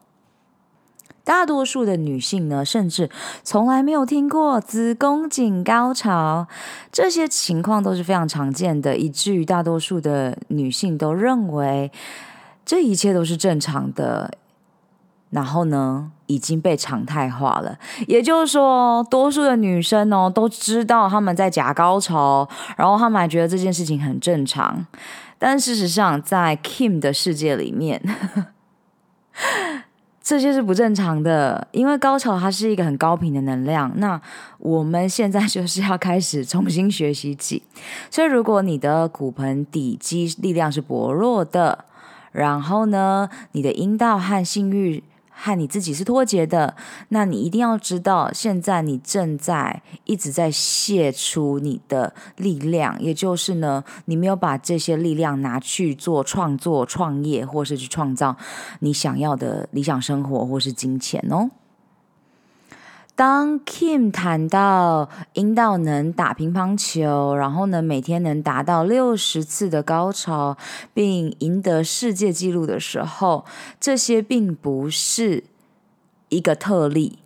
[1.23, 3.09] 大多数的女性呢，甚至
[3.43, 6.47] 从来没有听过子宫颈高潮。
[6.91, 11.91] 这些情况都是非常常见的，以至于大多数的女性都认为
[12.65, 14.33] 这一切都是正常的。
[15.29, 17.77] 然后呢，已经被常态化了。
[18.07, 24.85] 也就是说，多数的女生哦，都知道他们在假高潮，然后他们还觉得这件事情很正常。
[25.37, 28.01] 但事实上，在 Kim 的世界里面，
[30.21, 31.67] 这些是不正常的。
[31.71, 33.91] 因为高潮它是一个很高频的能量。
[33.95, 34.21] 那
[34.59, 37.63] 我们现在就是要开始重新学习起。
[38.11, 41.85] 所以，如果你的骨盆底肌力量是薄弱的，
[42.31, 45.03] 然后呢，你的阴道和性欲。
[45.41, 46.75] 和你自己是脱节的，
[47.07, 58.35] 那你一定要知道，现在你正在一直在泄出你的力量，也就是呢，你没有把这些力量拿去做创作、创业，或是去创造
[58.81, 61.49] 你想要的理想生活，或是金钱哦。
[63.19, 70.55] 当 Kim 谈到阴道能打乒乓球，然后呢，每天能达到六十次的高潮，
[70.93, 73.43] 并赢得世界纪录的时候，
[73.77, 75.43] 这些并不是
[76.29, 77.19] 一个特例，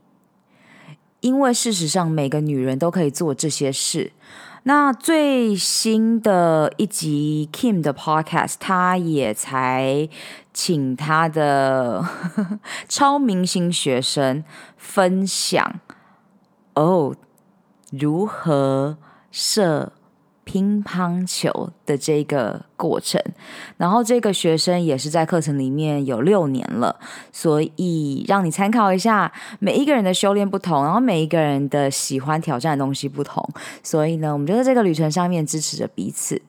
[1.19, 4.13] 因为事实上每个女人都可以做这些事。
[4.63, 10.09] 那最新的一集 Kim 的 Podcast，他也才
[10.54, 12.06] 请他的
[12.88, 14.43] 超明星学生
[14.78, 15.80] 分享
[16.76, 17.16] 哦，
[17.91, 18.97] 如何
[19.32, 19.93] 射
[20.45, 23.22] 乒乓球的这个过程，
[23.78, 26.99] 然后这个学生也是在课程里面有六年了，
[27.32, 33.47] 所以让你参考一下，每一个人的修炼不同，然后每一个人的喜欢挑战的东西不同，
[33.82, 36.41] 所以呢，我们就在这个旅程上面支持着彼此。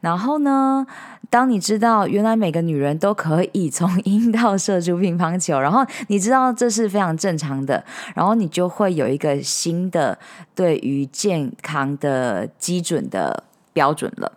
[0.00, 0.86] 然后呢，
[1.28, 7.84] 当你知道原来每个女人都可以从阴道射出乒乓球，然后你知道这是非常正常的，
[8.14, 10.18] 然后你就会有一个新的
[10.54, 14.32] 对于健康的基准的标准了。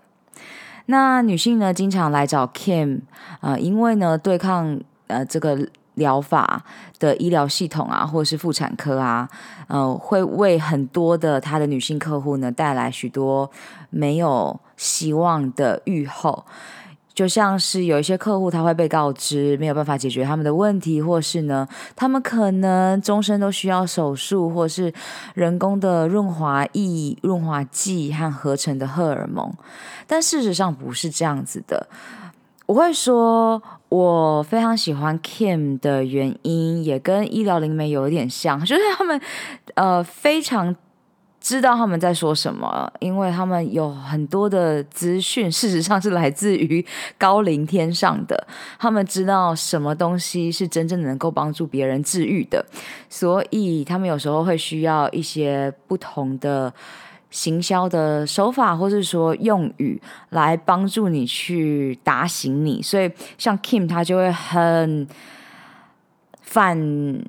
[0.87, 3.01] 那女性呢，经常来找 Kim，
[3.39, 6.63] 呃，因为呢，对抗呃这个疗法
[6.99, 9.29] 的医疗系统啊，或者是妇产科啊，
[9.67, 13.49] 呃，会为很多的她的女性客户呢带来许多
[13.89, 14.59] 没有。
[14.81, 16.43] 希望的预后，
[17.13, 24.91] 就像是有一些客户他会被告知没有办法解决他们的问题，或是呢，他们可能终身都需要手术，或是
[25.35, 29.53] 人工的润滑液、润滑剂和合成的荷尔蒙。
[30.07, 31.87] 但事实上不是这样子的。
[32.65, 33.61] 我会说，
[33.91, 39.21] 我非常喜欢 Kim 的原因，也跟医疗灵媒有一点像， 就是他们
[39.75, 40.75] 呃非常。
[41.43, 46.85] 知道他们在说什么，因为他们有很多的资讯，事实上是来自于
[47.17, 48.47] 高龄天上的。
[48.77, 52.63] 他们知道什么东西是真正能够帮助别人治愈的，
[53.09, 56.71] 所以他们有时候会需要一些不同的
[57.31, 62.79] 行销的手法，或是说用语来帮助你去打醒你。
[62.83, 65.07] 所以像 Kim，他就会很
[66.43, 67.23] 反。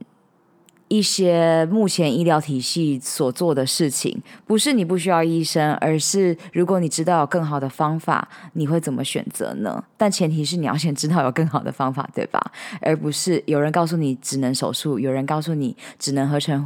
[0.88, 9.82] 一些目前医疗体系所做的事情，不是你不需要医生，而是如果你知道有更好的方法，你会怎么选择呢？
[9.96, 12.38] 但前提是你要先知道有更好的方法，对吧？
[12.82, 16.62] 而不是有人告诉你只能手术，有人告诉你只能合成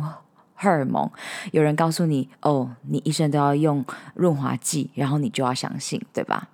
[0.57, 1.09] 荷尔蒙，
[1.53, 3.85] 有人告诉你哦，你一生都要用
[4.15, 6.49] 润滑剂，然后你就要相信，对吧？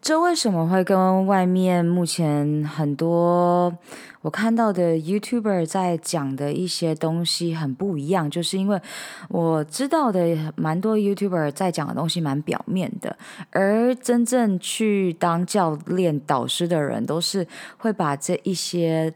[0.00, 3.74] 这为什么会跟外面目前很多
[4.20, 8.30] 我看到的 YouTuber 在讲的一些东西很不一样？
[8.30, 8.78] 就是因为
[9.30, 13.16] 我知道的蛮多 YouTuber 在讲的东西蛮表面的，
[13.48, 17.48] 而真正去当教练导师的人，都是
[17.78, 19.14] 会把这一些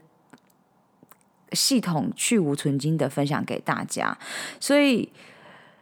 [1.53, 4.17] 系统去无存菁的分享给大家，
[4.59, 5.09] 所以。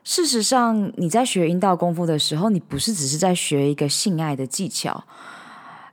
[0.10, 5.04] 事实上，你在学阴道功夫的时候，你不是只是在学一个性爱的技巧，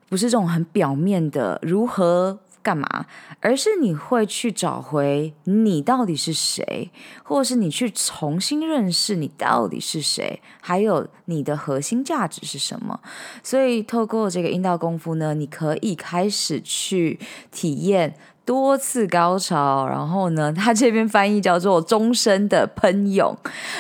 [0.09, 3.07] 不是这种很表面的如何干嘛，
[3.41, 6.93] 而是你会去找回你到底是谁，
[7.25, 13.01] 或者是你去重新认识你到底是谁，还有你的核心价值是什么。
[13.43, 17.19] 所以，透过这个阴道功夫呢，你可以开始去
[17.51, 18.17] 体验。
[18.45, 23.37] 多次高潮，然后呢，他这边翻译叫做终身的喷涌，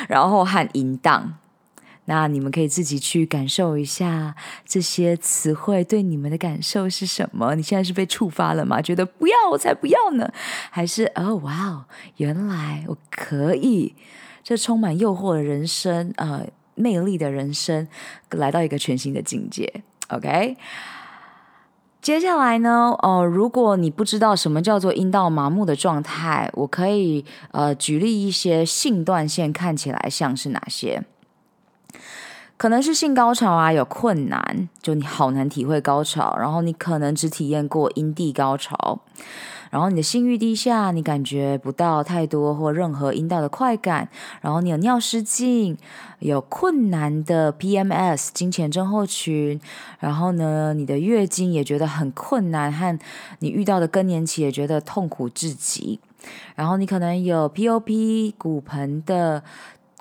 [0.08, 1.34] 然后和淫荡。
[2.06, 4.34] 那你们可以自己去感受一下
[4.66, 7.54] 这些词汇对你们的感受是什么？
[7.54, 8.82] 你现在是被触发了吗？
[8.82, 10.30] 觉得不要，我才不要呢？
[10.70, 11.84] 还是哦，哇哦，
[12.18, 13.94] 原来我可以，
[14.42, 17.88] 这充满诱惑的人生，呃，魅力的人生，
[18.32, 19.82] 来到一个全新的境界。
[20.08, 20.58] OK。
[22.04, 31.02] 接下来呢，呃，如果你不知道什么叫做阴道麻木的状态，我可以呃举例一些性断线看起来像是哪些？
[32.56, 39.00] 可能是性高潮啊有困难，就你好难体会高潮，然后你可能只体验过阴蒂高潮。
[39.70, 44.08] 然后你的性欲低下，你感觉不到太多或任何阴道的快感。
[44.40, 45.76] 然后你有尿失禁，
[46.20, 49.60] 有困难的 PMS 经前症候群。
[49.98, 52.96] 然后呢，你的月经也觉得很困难，和
[53.40, 55.98] 你遇到的更年期也觉得痛苦至极。
[56.54, 59.42] 然后你可能有 POP 骨盆的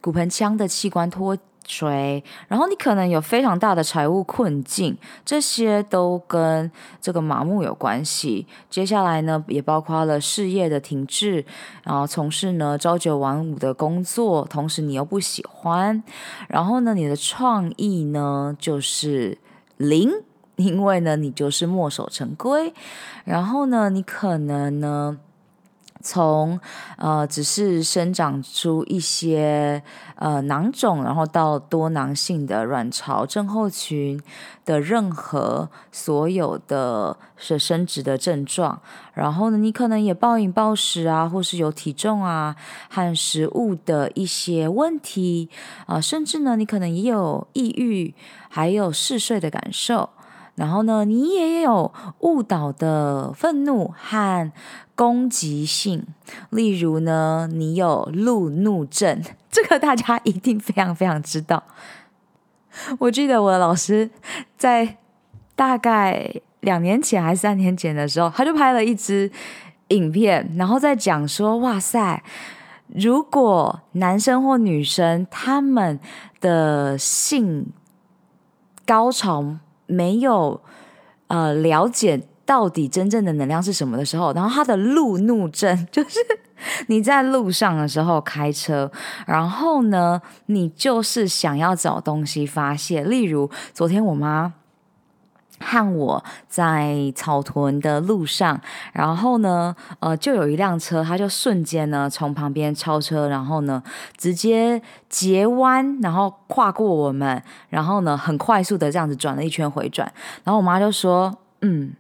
[0.04, 1.36] 骨盆腔的器官脱
[1.66, 8.46] 水，然后你可能有非常大的财务困境，这些都跟这个麻木有关系。
[8.70, 11.46] 接下来呢，也包括了事业的停滞，
[11.84, 16.04] 然后从事呢朝九晚五的工作，同时你又不喜欢，
[16.48, 19.38] 然后呢，你的创意呢就是
[19.78, 20.12] 零，
[20.56, 22.74] 因为呢你就是墨守成规，
[23.26, 25.18] 然后呢，你可能呢。
[26.04, 26.60] 从
[26.98, 29.82] 呃只是生长出一些
[30.18, 34.22] 呃囊肿，然后到多囊性的卵巢症候群
[34.66, 38.82] 的任何所有的是生殖的症状，
[39.14, 42.56] 然后呢，你可能也暴饮暴食啊，或是有体重啊
[42.90, 45.50] 和食物的一些问题
[45.86, 48.14] 啊，甚至呢，你可能也有抑郁，
[48.50, 50.10] 还有嗜睡的感受。
[50.56, 54.52] 然后呢，你也有误导的愤怒和
[54.96, 56.06] 攻击性，
[56.52, 61.64] 例如呢，你有路怒症，这个大家一定非常非常知道。
[63.00, 64.12] 我记得我的老师
[64.56, 64.98] 在
[65.56, 69.32] 大概两年前还是三年前的时候，他就拍了一支
[69.88, 72.24] 影片，然后在讲说：“哇塞，
[72.88, 76.00] 如果男生或女生他们
[76.40, 77.66] 的性
[78.86, 79.58] 高潮。”
[79.94, 80.60] 没有
[81.28, 86.20] 呃了解到底真正的能量是什么的时候，然后他的路怒症就是
[86.88, 88.92] 你在路上的时候开车，
[89.26, 94.54] 然后呢，你就是想要找东西发泄，例如昨天我妈。
[95.64, 98.60] 和我在草屯的路上，
[98.92, 103.82] 然后呢，呃，就有一辆车，他就瞬间呢从旁边超车，然后呢
[104.18, 110.12] 直接截弯，然后跨过我们，然后呢很快速的这样子转了一圈回转，
[110.44, 111.94] 然后我妈就说，嗯。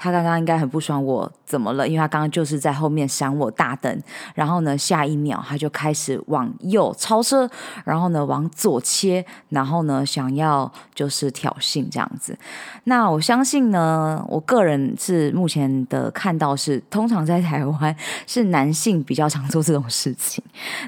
[0.00, 1.86] 他刚刚应该很不爽我怎么了？
[1.86, 4.02] 因为他刚刚就是在后面闪我大灯，
[4.34, 7.48] 然后呢，下一秒他就开始往右超车，
[7.84, 12.36] 然后呢往左切，然后呢想要就是挑衅这样子。
[12.84, 17.94] 那我相信呢，我个人是目前的看到是，通常在台湾
[18.26, 20.42] 是男性比较常做这种事情。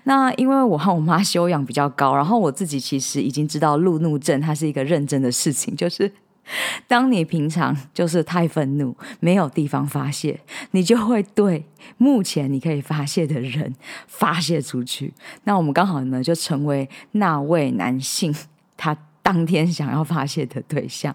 [0.04, 6.10] 那因为我和我妈修养比较高，然后我自己其实已经知道路怒症它是一个认真的事情，就是。
[6.88, 10.38] 当你平常就是太愤怒，没有地方发泄，
[10.72, 11.64] 你就会对
[11.96, 13.74] 目前你可以发泄的人
[14.06, 15.12] 发泄出去。
[15.44, 18.34] 那我们刚好呢，就成为那位男性
[18.76, 21.14] 他当天想要发泄的对象。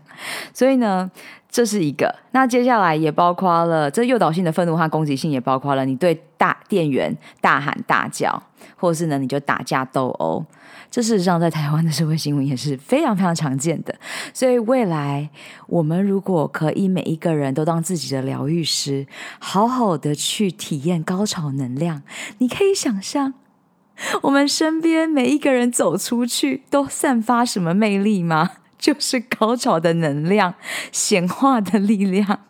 [0.54, 1.12] 所以呢，
[1.58, 2.14] 这是一个。
[2.34, 8.44] 那接下来也包括了这诱导性的愤怒和攻击性，也包括了你对大店员大喊大叫，
[8.76, 10.46] 或是呢，你就打架斗殴。
[10.92, 13.96] 这事实上，在台湾的社会新闻也是非常非常常见的。
[14.36, 15.32] 所以，未来
[15.66, 19.08] 我们如果可以每一个人都当自己的疗愈师，
[19.40, 22.04] 好好的去体验高潮能量，
[22.38, 23.34] 你可以想象，
[24.22, 28.52] 我们身边每一个人走出去都散发什么魅力吗？
[28.80, 30.56] 就是高潮的能量，
[30.92, 32.42] 显化的力量。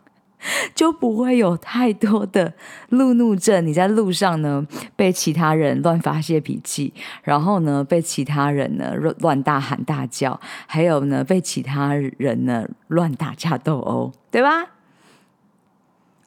[0.75, 2.53] 就不会有太多的
[2.89, 3.65] 路怒症。
[3.65, 4.65] 你在路上呢，
[4.95, 14.67] 被其他人乱发泄脾气，然后呢，被其他人呢乱大喊大叫，还有呢，被其他人呢乱打架斗殴，对吧？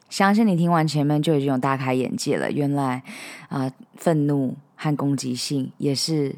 [0.08, 2.50] 相信你听完前面就已经有大开眼界了。
[2.50, 3.04] 原来
[3.48, 6.34] 啊，呃，愤怒和攻击性也是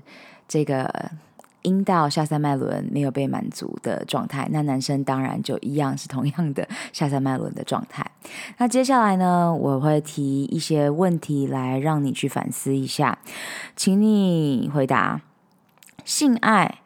[0.47, 1.11] 这个。
[1.63, 8.05] 阴道下三脉轮没有被满足的状态，那男生当然就一样是同样的下三脉轮的状态。
[8.59, 13.19] 那接下来呢，我会提一些问题来让你去反思一下，
[13.75, 15.21] 请你回答：
[16.05, 16.79] 性爱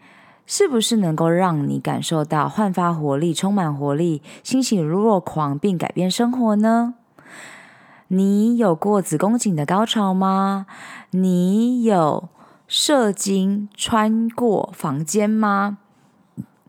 [0.47, 6.95] 是不是能够让你感受到焕发活力、充满活力、欣喜若狂，并改变生活呢？
[8.09, 10.67] 你有过子宫颈的高潮吗？
[11.11, 12.29] 你有？
[12.69, 15.79] 射精穿过房间吗？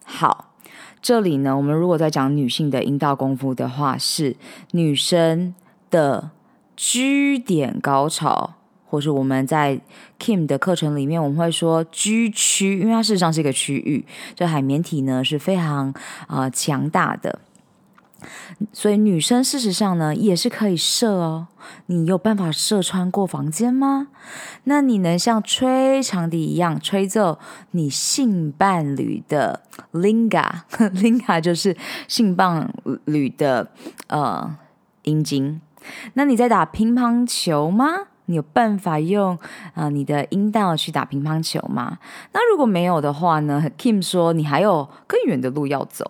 [0.04, 0.54] 好，
[1.02, 4.36] 这里呢，我们如果在讲女性的阴道功夫的话，是
[4.72, 5.54] 女生
[5.90, 6.32] 的
[6.76, 8.54] G 点高潮，
[8.86, 9.82] 或是我们在
[10.20, 15.90] Kim 的课程里面，我们会说 G 区，因为它事实上是一个区域，这海绵体呢是非常
[16.28, 17.40] 啊、呃、强大的。
[18.74, 21.48] 所以女生事实上呢也是可以射哦，
[21.88, 24.08] 你有办法射穿过房间吗？
[24.64, 27.40] 那你能像吹长笛一样吹奏
[27.72, 29.62] 你性伴侣的
[29.94, 32.74] linga，linga 就是性伴
[33.06, 33.72] 侣的
[34.08, 34.56] 呃
[35.04, 35.62] 阴茎？
[36.16, 38.08] 那你在打乒乓球吗？
[38.28, 39.38] 你有办法用
[39.74, 41.98] 啊、你的阴道去打乒乓球吗？
[42.32, 46.10] 那如果没有的话呢？Kim 说你还有更远的路要走，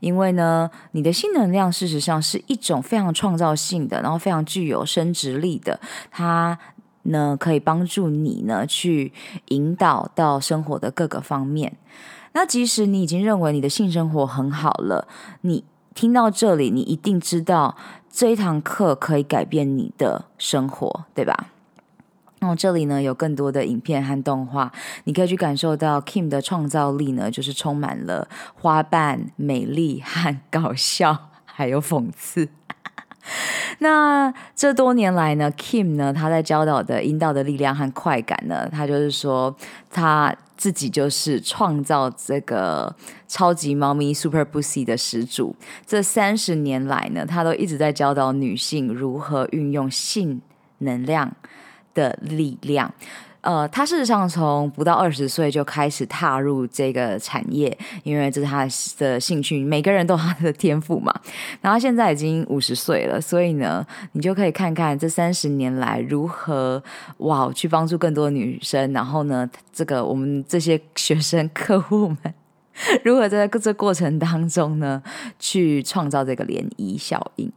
[0.00, 5.78] 因为呢，你的性能量事实上是一种非常创造性的，然后非常具有生殖力的，
[6.10, 6.58] 它
[7.02, 9.12] 呢可以帮助你呢去
[9.48, 11.76] 引导到生活的各个方面。
[12.32, 15.08] 那即使你已经认为你的性生活很好了，
[15.42, 15.64] 你
[15.94, 17.76] 听到这里，你一定知道
[18.10, 21.48] 这一堂课可以改变你的生活，对吧？
[22.40, 24.72] 那我这里呢有更多的影片和动画，
[25.04, 32.48] 你可以去感受到 Kim 的创造力呢，就是充满了花瓣、美丽和 搞笑，还有讽刺。
[33.80, 39.54] 那这多年来呢，Kim 呢，他在教导的阴道的力量和快感呢，他就是说
[39.90, 42.94] 他自己就是创造这个
[43.26, 45.54] 超级猫咪 Super Pussy 的始祖。
[45.86, 50.40] 这三十年来呢，他都一直在教导女性如何运用性
[50.78, 51.30] 能量
[51.94, 52.92] 的力量。
[53.40, 58.68] 呃，他事实上从不到二十岁就开始踏入这个产业，因为这是他
[58.98, 59.64] 的兴趣。
[59.64, 61.14] 每个人都有他的天赋嘛。
[61.62, 66.82] 然后现在已经五十岁了，所以呢，你就可以看看这三十年来如何
[67.18, 68.92] 哇去帮助更多女生。
[68.92, 72.18] 然后呢，这个我们这些学生客户们
[73.04, 75.00] 如何在这过程当中呢，
[75.38, 77.50] 去创造这个涟漪效应。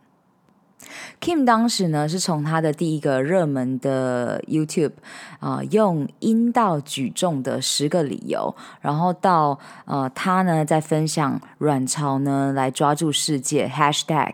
[1.19, 4.93] Kim 当时呢，是从他的第一个热门的 YouTube
[5.39, 14.33] 啊、用阴道举重的十个理由，然后到呃，他呢在分享卵巢呢来抓住世界 Hashtag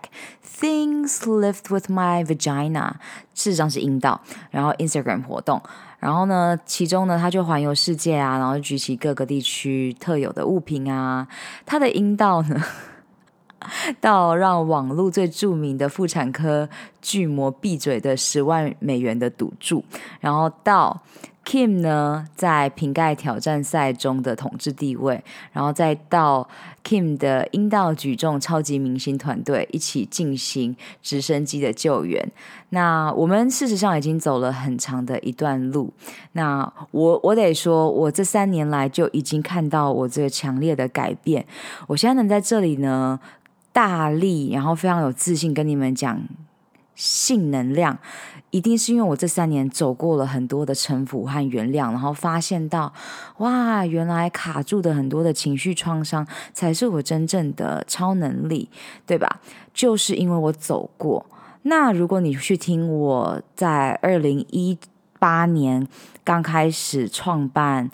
[0.60, 2.94] Things Lift with My Vagina，
[3.34, 5.62] 事实上是阴道，然后 Instagram 活动，
[6.00, 11.28] 然后呢，其中呢他就环游世界啊，然后举起各个地区特有的物品啊，
[11.66, 12.62] 他的阴道呢。
[14.00, 16.70] 到让网络最著名的妇产科
[17.02, 19.84] 巨魔闭嘴的十万美元的赌注，
[20.20, 21.02] 然后到
[21.46, 26.48] Kim 呢在瓶盖挑战赛中的统治地位，然后再到
[26.84, 32.30] Kim 的阴道举重超级明星团队一起进行直升机的救援。
[32.72, 35.94] 那我们事实上已经走了很长的一段路。
[36.34, 41.46] 那我我得说，我这三年来就已经看到我这个强烈的改变。
[41.88, 43.18] 我现在能在这里呢。
[43.78, 46.20] 大力，然后非常有自信跟你们讲
[46.96, 48.00] 性能量，
[48.50, 52.92] 一定是因为我这三年走过了很多的城府和原谅，然后发现到，
[53.38, 58.68] 哇，原来卡住的很多的情绪创伤才是我真正的超能力，
[59.06, 59.42] 对吧？
[59.76, 61.24] 就是因为我走过。
[61.62, 64.76] 那如果你去听我在二零一
[65.20, 65.88] 八年
[66.24, 67.92] 刚开始创办。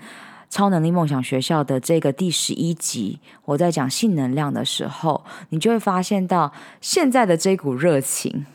[0.54, 8.46] 超能力梦想学校的这个第十一集，我在讲性能量的时候，你就会发现到现在的这股热情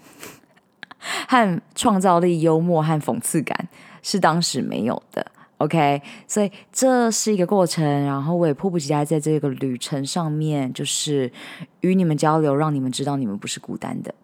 [1.26, 3.68] 和创造力、幽默和讽刺感
[4.00, 5.26] 是当时没有的。
[5.56, 11.32] OK，所以这是一个过程，然后我也迫不及待在这个旅程上面，就是
[11.80, 14.14] 与你们交流，让你们知道你们不是孤单的。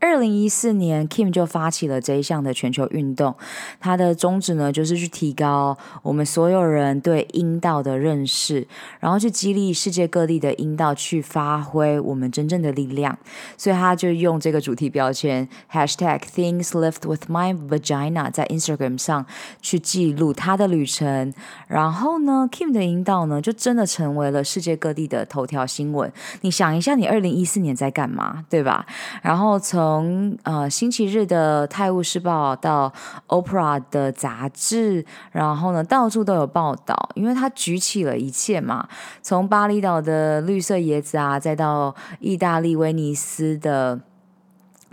[0.00, 3.34] 二零一四年，Kim 就发起了这一项的全球运动。
[3.78, 8.66] 他的宗旨呢，就是去提高我们所有人对阴道的认识，
[8.98, 13.16] 然后去激励世界各地的阴道去发挥我们真正的力量。
[13.58, 19.26] 所以他就用这个主题标签 Hashtag Things Lift with My Vagina 在 Instagram 上
[19.60, 21.34] 去记录他的旅程。
[21.68, 26.10] 然后呢，Kim 的阴道呢，就真的成为了世界各地的头条新闻。
[26.40, 28.86] 你想一下，你二零一四年在干嘛，对吧？
[29.20, 32.92] 然后从从呃星期日的《泰晤士报》到
[33.26, 38.88] OPRA 的杂志，然后呢，到处都有报道，因为他举起了一切嘛。
[39.20, 43.98] 从巴厘岛的绿色椰子啊，再到意大利威尼斯的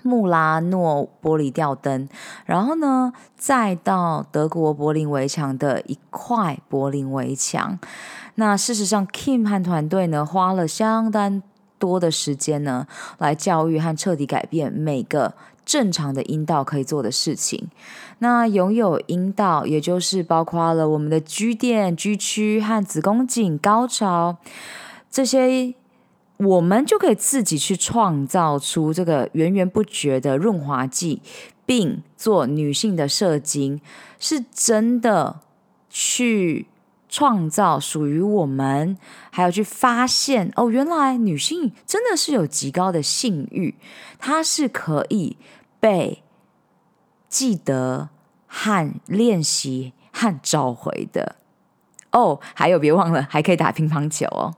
[0.01, 2.09] 穆拉诺玻璃吊灯，
[2.45, 7.77] 然后呢，再到德国柏林围墙的一块柏林围墙。
[8.33, 11.43] 那事实上，Kim 和团队呢，花了相当
[11.79, 15.33] 多的时间呢，来教育和彻底改变每个
[15.65, 17.69] 正常的阴道可以做的事情。
[18.19, 24.37] 那拥有阴道，也就是包括了我们的 G 垫、G 区和子宫颈高潮
[25.11, 25.75] 这些，
[26.37, 31.21] 我们就可以自己去创造出这个源源不绝的润滑剂，
[31.65, 33.81] 并做女性的射精，
[34.19, 35.41] 是真的
[35.89, 36.67] 去。
[37.09, 38.97] 创造属于我们，
[39.31, 43.75] 还有去发现哦，原来女性真的是有极高的性欲，
[44.19, 45.37] 它是可以
[45.79, 46.23] 被
[47.29, 48.09] 记得
[48.45, 51.35] 和练习和找回的
[52.11, 52.39] 哦。
[52.53, 54.55] 还有别忘了，还可以打乒乓球哦。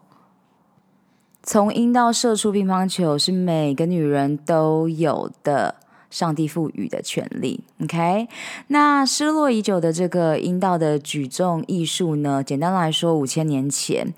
[1.44, 5.76] 从阴道射出乒乓球是每个女人都有的。
[6.10, 8.28] 上帝赋予的权利，OK？
[8.68, 12.44] 那失落已久的这个阴道的举重艺术呢？
[12.44, 14.14] 简单来说，五千年前。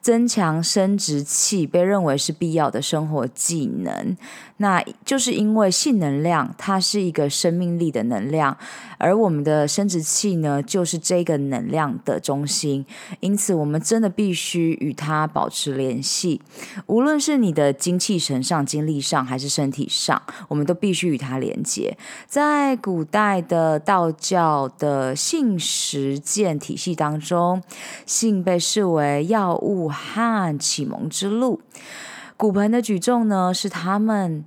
[0.00, 4.16] 增强生殖器被认为是必要的生活技能，
[4.56, 8.56] 那就是因为性能量它是一个生命力的能量，
[8.96, 12.86] 而我们的生殖器呢，就是这个能量的中心，
[13.20, 16.40] 因此我们真的必须与它保持联系，
[16.86, 21.94] 无论是你的精气神上、精力上，还是身体上，我们都必须与它连接。
[22.26, 27.62] 在古代的道教的性实践体系当中，
[28.06, 29.89] 性被视为药物。
[29.90, 31.60] 和启蒙之路，
[32.36, 34.44] 骨盆的举重呢，是他们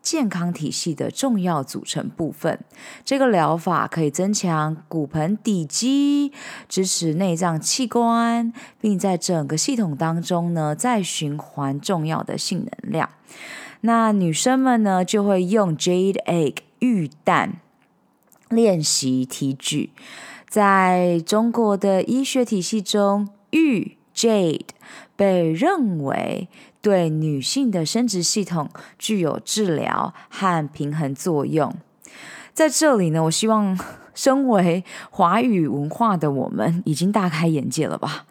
[0.00, 2.58] 健康体系的重要组成部分。
[3.04, 6.32] 这个疗法可以增强骨盆底肌，
[6.68, 13.08] 支持内脏器官，并在整个系统当中呢再循环重要的性能量。
[13.82, 17.60] 那女生们呢就会用 Jade Egg 玉蛋
[18.48, 19.90] 练习提举。
[20.48, 24.66] 在中国的医学体系中，玉 Jade
[25.22, 26.48] 被认为
[26.80, 28.68] 对女性的生殖系统
[28.98, 31.72] 具有治疗和平衡作用。
[32.52, 33.78] 在这里呢，我希望
[34.16, 38.24] 身为华语文化的我们已经大开眼界了吧？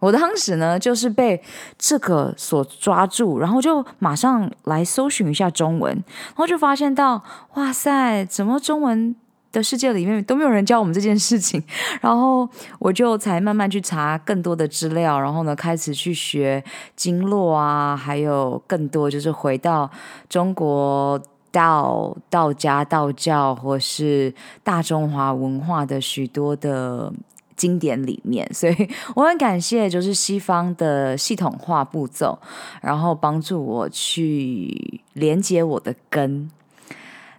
[0.00, 1.40] 我当时呢，就是被
[1.78, 7.22] 这个所抓住，然后就马上来搜寻一下中文，然后就发现到，
[7.54, 9.14] 哇塞，怎么中文
[9.50, 11.62] 的世界里面都没有人教我们这件事情，
[12.00, 16.62] 然后我就才慢慢去查更多的资料，然后呢，开始去学
[16.94, 19.90] 经络啊，还有更多就是回到
[20.28, 21.20] 中国
[21.50, 27.10] 道、道家、道教或是大中华文化的许多的
[27.56, 32.38] 经典里面，所以我很感谢就是西方的系统化步骤，
[32.82, 36.50] 然后帮助我去连接我的根。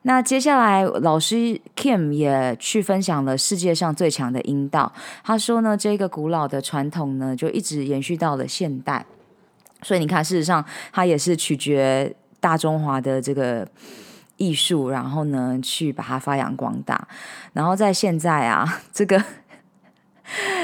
[0.04, 4.92] 那接下来，老师 Kim 也去分享了世界上最强的阴道。
[5.24, 9.06] 他说呢，这个古老的传统呢，就一直延续到了现代。
[9.82, 13.68] 所以你看，事实上，它也是取决大中华的这个
[14.38, 17.08] 艺术，然后呢，去把它发扬光大。
[17.54, 19.22] 然后在现在啊， 这个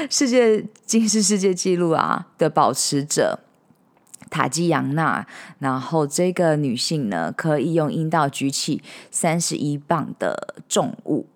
[0.08, 3.40] 世界吉尼斯世界纪录啊的保持者。
[4.30, 5.26] 塔基扬娜，
[5.58, 11.26] 然后这个女性呢，可以用阴道举起三十一磅的重物。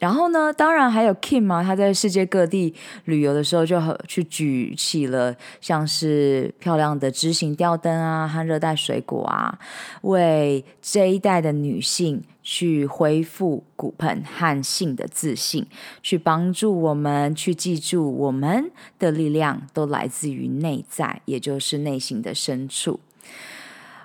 [0.00, 2.72] 然后呢，当然还有 Kim 啊，他在世界各地
[3.04, 9.58] 旅游的时候，就去举起了像是漂亮的枝形吊灯啊和热带水果啊，
[10.02, 15.66] 为这一代的女性去恢复骨盆和性的自信，
[16.02, 23.00] 去帮助我们去记住我们的力量都来自于内在，也就是内心的深处。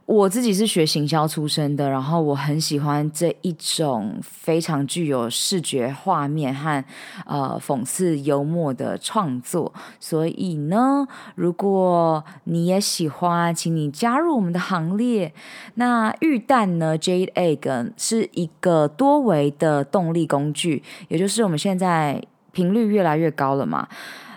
[0.06, 6.84] 我自己是学行销出身的，然后我很喜欢这一种非常具有视觉画面和
[7.26, 9.74] 呃讽刺幽默的创作。
[10.01, 15.34] 所以呢，如果你也喜欢，请你加入我们的行列。
[15.76, 23.88] 那玉蛋呢，Jade Egg 是一个多维的动力工具，也就是我们现在频率越来越高了嘛。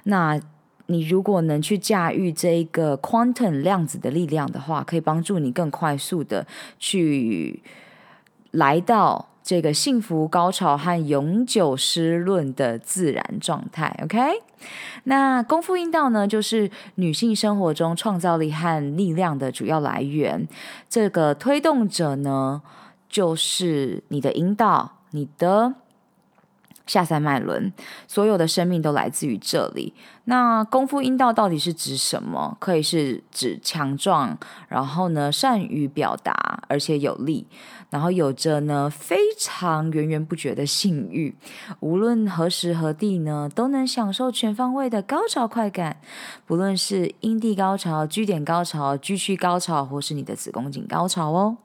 [0.05, 0.41] 那
[0.87, 6.47] 你如果能去驾驭这一个 quantum 量子的力量的话，可以帮助你更快速的
[6.79, 7.63] 去
[8.53, 13.99] 来到这个幸福高潮和永久失论的自然状态。
[14.05, 14.19] OK，
[15.05, 20.47] 那功夫阴道呢，就是女性生活中创造力和力量的主要来源。
[20.89, 22.63] 这个推动者呢，
[23.09, 25.75] 就是你的阴道，你的。
[26.87, 27.73] 下三脉轮，
[28.07, 29.93] 所有的生命都来自于这里。
[30.25, 32.57] 那功夫阴道到底是指什么？
[32.59, 34.37] 可以是指强壮，
[34.69, 37.47] 然后呢，善于表达，而且有力，
[37.91, 41.37] 然后有着呢非常源源不绝的性欲，
[41.81, 46.01] 无论何时何地呢，都能享受全方位的高潮快感，
[46.45, 51.59] 不论是阴蒂高潮、G 点高潮、G 区高潮，或是你的子宫颈高潮哦。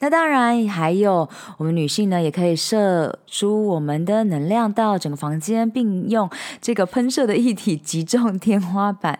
[0.00, 6.30] 那当然，还有我们女性呢，也可以射出我们的能量到整个房间，并用
[6.60, 9.18] 这个喷射的液体击中天花板。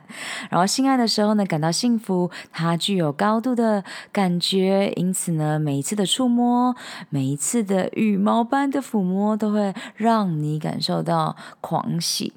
[0.50, 6.76] 然后性爱的时候呢，感到幸福，它具有高度的感觉，因此呢，每一次的触摸，
[7.08, 12.32] 每一次的羽毛般的抚摸，都会让你感受到狂喜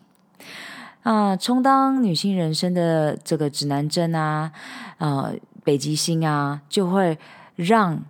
[1.04, 1.36] 啊！
[1.36, 4.52] 充当女性人生的这个指南针啊，
[4.98, 7.20] 呃，北极星啊，就会
[7.56, 8.04] 让。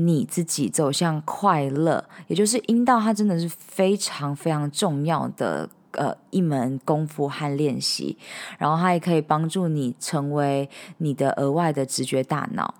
[0.00, 8.16] 你自己走向快乐，也就是阴道，它真的是非常非常重要的呃一门功夫和练习，
[8.58, 12.74] 然后它也可以帮助你成为你的额外的直觉大脑，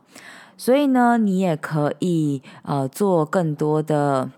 [0.56, 4.30] 所以呢，你也可以呃做更多的。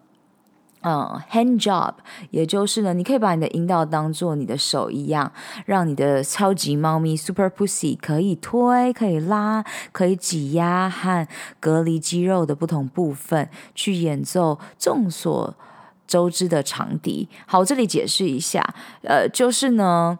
[0.83, 1.93] 嗯，hand job，
[2.31, 5.31] 也就是呢，你可以把你的阴道当做你的手一样，
[5.67, 9.63] 让你的超级猫咪 super pussy 可以推、可以拉、
[9.93, 11.29] 可以挤压和
[11.61, 15.55] 隔离肌肉的不同部分，去演奏众所
[16.07, 17.29] 周知的长笛。
[17.47, 20.19] 好，这里解释一下，呃，就是呢，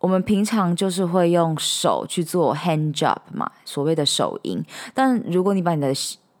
[0.00, 4.64] 我们平常就是会用手去做 hand job 嘛，所谓的手淫。
[4.92, 5.94] 但如果你把你的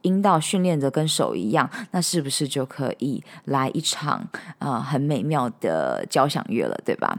[0.04, 4.26] 阴道训练的跟手一样，那是不是就可以来一场
[4.58, 7.18] 啊、很美妙的交响乐了，对吧？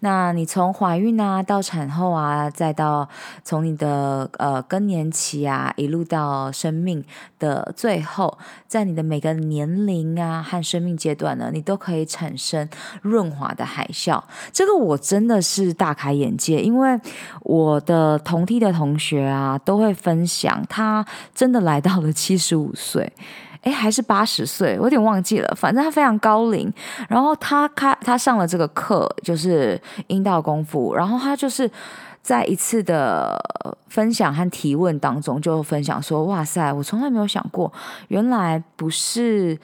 [0.00, 3.08] 那你从怀孕啊到产后啊，再到
[3.42, 7.04] 从你的呃更年期啊，一路到生命
[7.38, 12.68] 的最后，在你的每个年龄啊和生命阶段呢，你都可以产生
[13.02, 14.22] 润滑的海啸。
[14.52, 16.98] 这个我真的是大开眼界，因为
[17.42, 21.04] 我的同梯的同学啊都会分享，他
[21.34, 23.12] 真的来到了七十五岁。
[23.62, 25.54] 诶，还是八十岁，我有点忘记了。
[25.56, 26.72] 反正他非常高龄，
[27.08, 30.94] 然后他开他上了这个课，就是阴道功夫。
[30.94, 31.68] 然后他就是
[32.22, 33.36] 在一次的
[33.88, 37.72] 分享和提问当中，就分享说：“哇塞，我从来没有想过，
[38.08, 39.58] 原来不是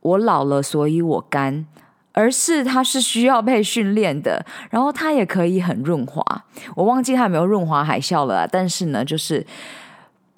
[0.00, 1.66] 我老了所以我干，
[2.12, 4.44] 而是他是需要被训练的。
[4.70, 6.24] 然后他也可以很润滑。
[6.74, 9.46] 我忘记他有没有润滑海啸了，但是呢，就是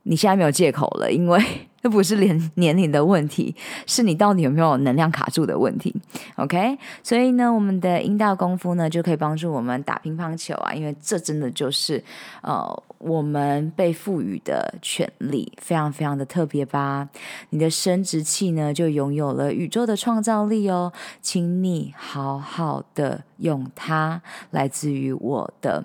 [0.03, 1.41] 你现在没有借口了，因为。”
[1.83, 3.57] 这不是年年龄的问题，
[3.87, 5.93] 是你到底有没有能量卡住的问题。
[6.37, 12.03] OK，所以呢，我们的阴道功夫呢，就可以帮助我们打乒乓球啊，因为这真的就是
[12.43, 17.09] 呃我们被赋予的权利，非常非常的特别吧。
[17.51, 24.23] 你的生殖器呢，就拥有了宇宙的创造力哦，请你好好的用它。
[24.53, 25.85] 来自于我的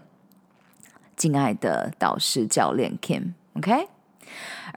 [1.15, 3.96] 敬爱的导师教练 Kim，OK。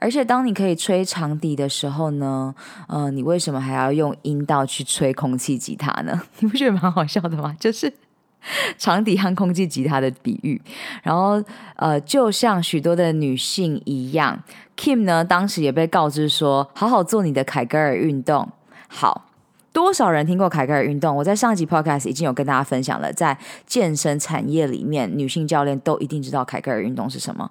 [0.01, 2.53] 而且，当你可以吹长笛的时候呢，
[2.87, 6.19] 呃，你为什么还要用阴道去吹空气吉他呢？
[6.41, 7.55] 你不觉得蛮好笑的吗？
[7.59, 7.93] 就是
[8.79, 10.59] 长笛和空气吉他的比喻。
[11.03, 11.41] 然后，
[11.75, 14.43] 呃，就像许多的女性一样
[14.75, 18.49] ，Kim 呢，当时也被告知说，好好做你的凯格尔运动，
[18.87, 19.27] 好。
[19.73, 21.15] 多少人听过凯格尔运动？
[21.15, 27.49] 我在上集 podcast 已经有跟大家分享了，在健身产业里面，女性教练都一定知道凯格尔运动是什么。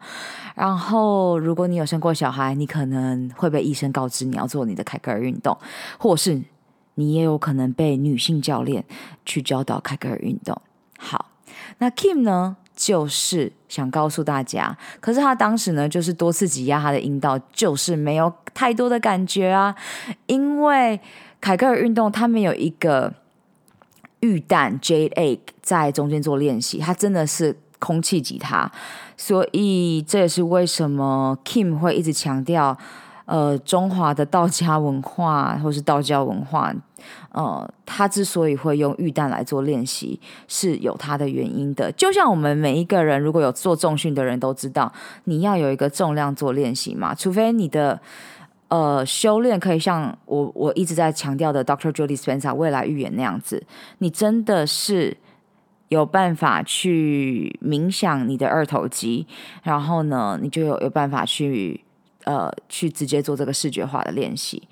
[0.54, 5.56] 然后，如果你有生过小孩，你可能会被医生告知你要做你的凯格尔运动，
[5.98, 6.42] 或是
[6.96, 8.84] 你也有可能被女性教练
[9.24, 10.60] 去教导凯格尔运动。
[10.98, 11.30] 好，
[11.78, 19.74] 那 Kim 呢，就是想告诉大家，可是他当时呢，就是多次挤压他的阴道，就是没有太多的感觉啊，
[20.26, 21.00] 因为。
[21.40, 23.14] 凯格尔运动，他们有一个
[24.20, 28.70] 玉蛋 Jade Egg 在中间做练习，它真的是空气吉他，
[29.16, 32.76] 所以这也是为什么 Kim 会一直强调，
[33.24, 36.74] 呃，中华的道家文化 或是道教文化，
[37.32, 41.90] 呃，他之所以会用玉蛋来做练习，是有它的原因的。
[41.92, 44.92] 就像我们每一个人，如果有做重训的人都知道，
[45.24, 47.98] 你要有一个重量做练习嘛，除非你的。
[48.70, 53.60] 呃，修炼可以像我我一直在强调的 Doctor Judy Spencer 未来预言那样子，
[53.98, 55.16] 你真的是
[55.88, 59.26] 有办法去冥想你的二头肌，
[59.64, 61.84] 然后呢，你就有有办法去
[62.22, 64.68] 呃去直接做这个视觉化的练习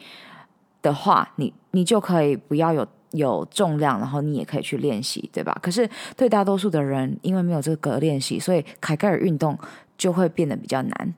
[0.80, 5.58] 的话，你你就可以不要有有重量，然后你也可以去练习，对吧？
[5.60, 9.58] 可是对大多数的人，因为没有这个练习，所以凯格尔运动
[9.96, 11.14] 就会变得比较难。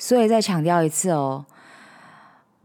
[0.00, 1.44] 所以再强调一次哦，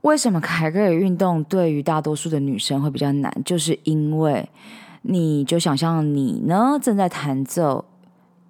[0.01, 3.29] 为什么凯格尔运动对于大多数的女生会比较难？
[3.43, 4.49] 就是因为
[5.01, 7.83] 你就想象你呢正在弹奏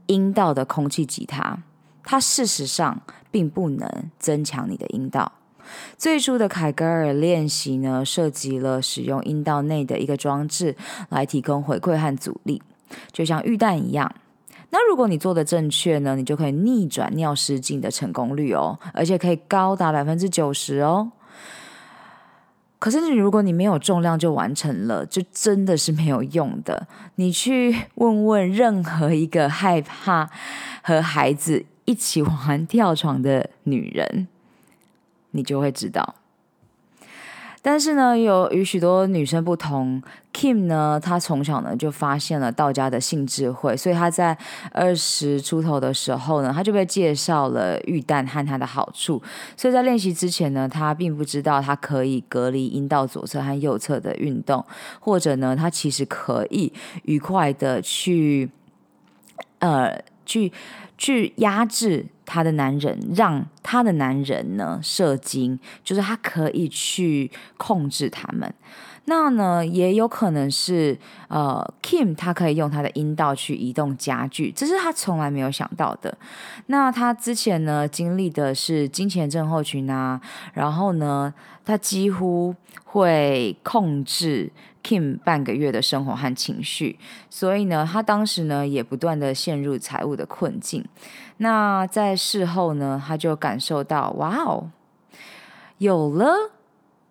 [0.05, 1.63] 阴道的空气吉他，
[2.03, 5.31] 它事实上并不能增强你的阴道。
[5.97, 10.75] 最初的凯格尔练习呢，涉及了使用阴道内的一个装置
[11.09, 12.61] 来提供回馈和阻力，
[13.11, 14.13] 就像玉蛋一样。
[14.69, 21.11] 那如果你做的正确呢，你就可以逆转尿失禁的成功率哦，而且可以高达百分之九十哦。
[22.77, 26.87] 可是你如果你没有重量就完成了，就真的是没有用的。
[27.15, 30.29] 你去问问任何一个害怕
[30.83, 34.27] 和孩子一起玩跳床的女人，
[35.31, 36.15] 你就会知道。
[37.67, 39.99] 但是呢，有与许多女生不同
[40.31, 44.37] ，Kim 呢，她从小呢就发现了道家的性智慧，所以她在
[44.71, 49.19] 二十出头的时候呢，她就被介绍了玉蛋和它的好处。
[49.57, 54.63] 所以在练习之前呢，她并不知道她可以隔离阴道左侧和右侧的运动，
[54.99, 56.71] 或者呢，她其实可以
[57.05, 58.51] 愉快的去，
[59.57, 60.53] 呃，去。
[60.97, 68.53] 去压制他的男人，让他的男人呢射精，就是他可以去控制他们。
[69.05, 70.97] 那呢，也有可能是
[71.27, 76.17] 呃，Kim 他可以用他的阴道去移动家具，这是他从来没有想到的。
[76.65, 80.19] 那他之前呢，经历的是金钱症候群啊，
[80.53, 81.31] 然后呢，
[81.63, 84.51] 他几乎会控制。
[84.85, 90.85] Kim 半个月的生活和情绪，所以呢，他当时呢也不断的陷入财务的困境。
[91.37, 94.71] 那在事后呢，他就感受到，哇哦，
[95.79, 96.51] 有了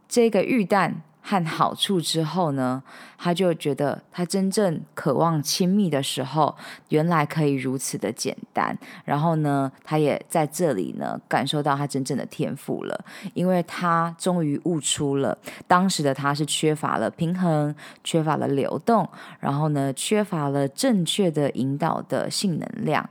[0.09, 2.83] 这个玉蛋和好处之后呢，
[3.19, 6.55] 他就觉得他真正渴望亲密的时候，
[6.89, 8.77] 原来可以如此的简单。
[9.05, 13.05] 然后呢，他也在这里呢感受到他真正的天赋了，
[13.35, 19.07] 因为他终于悟出了当时的他是缺乏了平衡，缺乏了流动，
[19.41, 23.09] 然后呢，缺乏了正确的引导的性能量。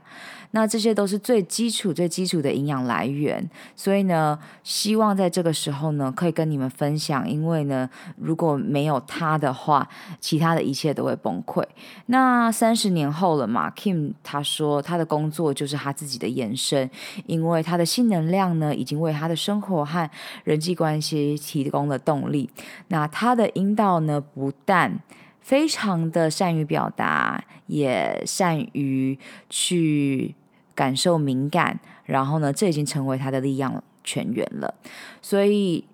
[0.56, 7.28] 那这些都是最基础、最基础的营养来源，所以呢，希望在这个时候呢，可以跟你们分享。
[7.28, 9.88] 因为呢，如果没有他的话，
[10.20, 11.64] 其他的一切都会崩溃。
[12.06, 16.88] 那三十年后了嘛，Kim 他说他的工作就是他自己的延伸，
[17.26, 20.08] 因为他的性能量呢，已经为他的生活和
[20.44, 22.48] 人际关系提供了动力。
[22.88, 25.00] 那他的阴道呢，不但
[25.40, 29.18] 非常的善于表达，也善于
[29.50, 30.36] 去。
[30.74, 34.74] 感受敏感，然后呢，这已经成为他的力量泉源了。
[35.22, 35.84] 所以，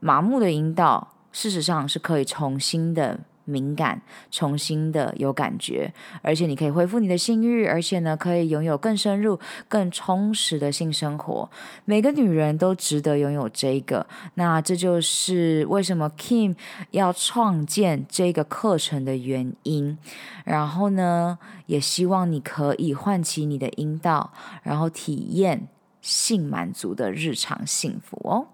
[0.00, 3.20] 麻木的引导，事实上是可以重新的。
[3.44, 5.92] 敏感，重新的有感觉，
[6.22, 9.38] 而且你可以恢复你的性欲，而且呢，可以拥有更深入、
[9.68, 11.50] 更充实的性生活。
[11.84, 14.06] 每个女人都值得拥有这个。
[14.34, 16.56] 那这就是为什么 Kim
[16.90, 19.96] 要创建这个课程的原因。
[20.44, 24.32] 然后呢，也希望你可以唤起你的阴道，
[24.62, 25.68] 然后体验
[26.00, 28.46] 性满足的日常幸福哦。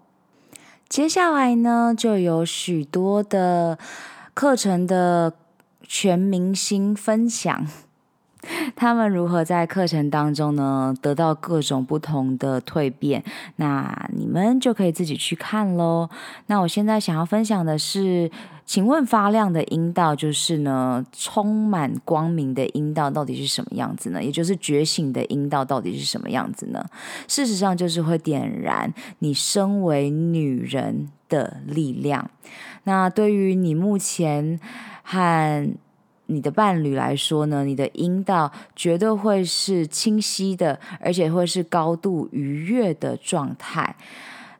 [0.87, 3.77] 接下来呢，就有许多的。
[4.33, 5.33] 课程的
[5.83, 7.67] 全明星分享，
[8.75, 13.23] 他们如何在课程当中呢，得到各种不同的蜕变？
[13.57, 16.09] 那你们就可以自己去看喽。
[16.47, 18.31] 那我现在想要分享的是，
[18.65, 24.23] 请问发亮的阴道就是呢，充满光明的阴道到底是什么样子呢？
[24.23, 26.83] 也就是觉醒的阴道到底是什么样子呢？
[27.27, 32.31] 事实上，就是会点燃你身为女人的力量。
[32.83, 34.59] 那对于你目前
[35.03, 35.73] 和
[36.27, 43.95] 你的伴侣来说呢，你的阴道绝对会是清晰的，而且会是高度愉悦的状态。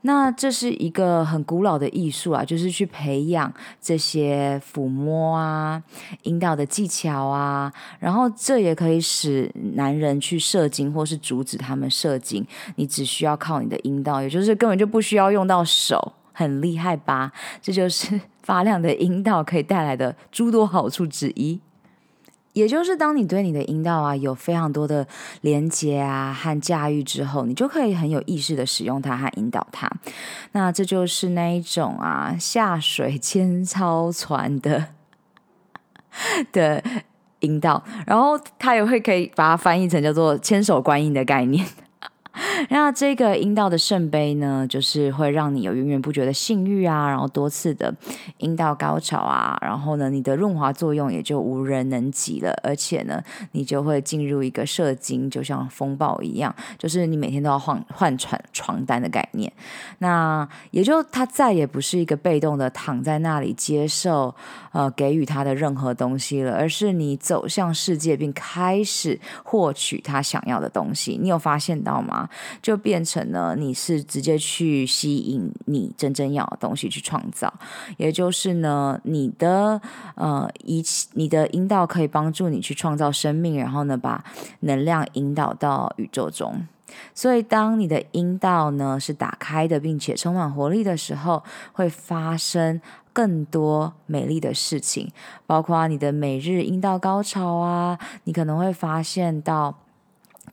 [0.04, 5.82] 那这是一个很古老的艺术啊，就是去培养这些抚摸啊、
[6.24, 12.44] 阴道的技巧啊，然后这也可以使男人去射精，或是阻止他们射精。
[12.78, 16.14] 你只需要靠你的阴道，也就是根本就不需要用到手。
[16.34, 17.32] 很厉害吧？
[17.62, 21.60] 这就是 发亮的阴道可以带来的诸多好处之一。
[22.54, 25.08] 也就是当你对你的阴道啊有非常多的
[25.40, 29.90] 连接啊和驾驭之后，你就可以很有意识的使用它和引导它。
[30.52, 34.88] 那这就是那一种啊下水千艘船的
[36.52, 36.84] 的
[37.40, 41.66] 阴道，然后它也会可以把它翻译成叫做千手观音的概念。
[42.70, 47.94] 那这个阴道的圣杯呢，就是会让你有源源不绝的性欲啊，然后多次的
[48.38, 53.22] 阴道高潮啊，然后呢，你的润滑作用也就无人能及了，而且呢，
[53.52, 59.52] 你就会进入一个射精，就像风暴一样，就是你每天都要换换床床单的概念。
[59.98, 64.34] 那也就他再也不是一个被动的躺在那里接受
[64.72, 71.20] 呃给予他的任何东西了，而是你走向世界并开始获取他想要的东西。
[71.22, 72.30] 你有发现到吗？
[72.62, 77.54] 就变成了你是直接去吸引你真正要的东西去创造，
[77.98, 79.82] 也就是呢，你的
[80.16, 84.24] 呃仪器，你的阴道可以帮助你去创造生命，然后呢，把
[84.62, 86.68] 能量引导到宇宙中。
[87.16, 92.82] 所以，当你的阴道呢是打开的，并且充满活力的时候，会发生
[93.14, 95.10] 更多美丽的事情，
[95.46, 99.81] 包括你的每日阴道高潮啊，你可能会发现到。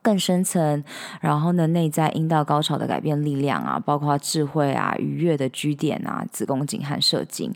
[0.08, 0.82] 更深层，
[1.20, 7.52] 然后呢，内在阴道高潮的改变力量啊，包括智慧啊、愉悦的居点啊、子宫颈和射精，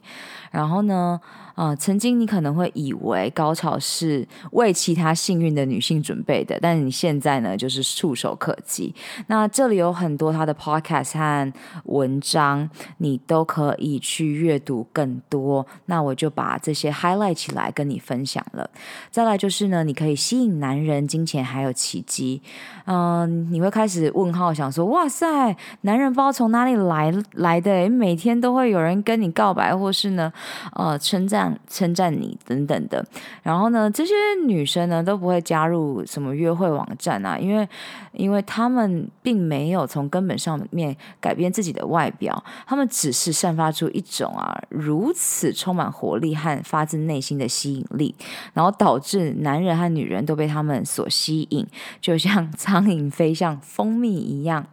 [0.51, 1.19] 然后呢。
[1.55, 8.95] 啊、曾经你可能会以为高潮是为其他幸运的女性准备的，但是你现在呢，就是触手可及。
[9.27, 11.53] 那这里有很多他的 podcast 和
[11.85, 15.67] 文章，你都可以去阅读更多。
[15.87, 18.71] 那我就把这些 highlight 起来跟你分享了。
[19.11, 22.41] 再来就是呢，你可以吸引男人、金钱还有奇迹。
[22.87, 27.89] 嗯、你会开始问号，想说：哇塞，男人不知道从哪里来来的？
[27.91, 30.33] 每天都会有人跟你告白，或是呢，
[30.75, 31.42] 呃，称赞。
[31.43, 33.05] 赞称赞你等等的。
[33.43, 34.13] 然后呢，这些
[34.47, 37.69] 女生呢都不会加入什么约会网站啊，因为
[38.13, 48.15] 因为她们并没有从根本上面改变自己的外表，她们只是散发出一种啊如此充满活力和发自内心的吸引力，
[48.53, 51.67] 然后导致男人和女人都被他们所吸引，
[52.01, 54.65] 就像苍蝇飞向蜂蜜一样。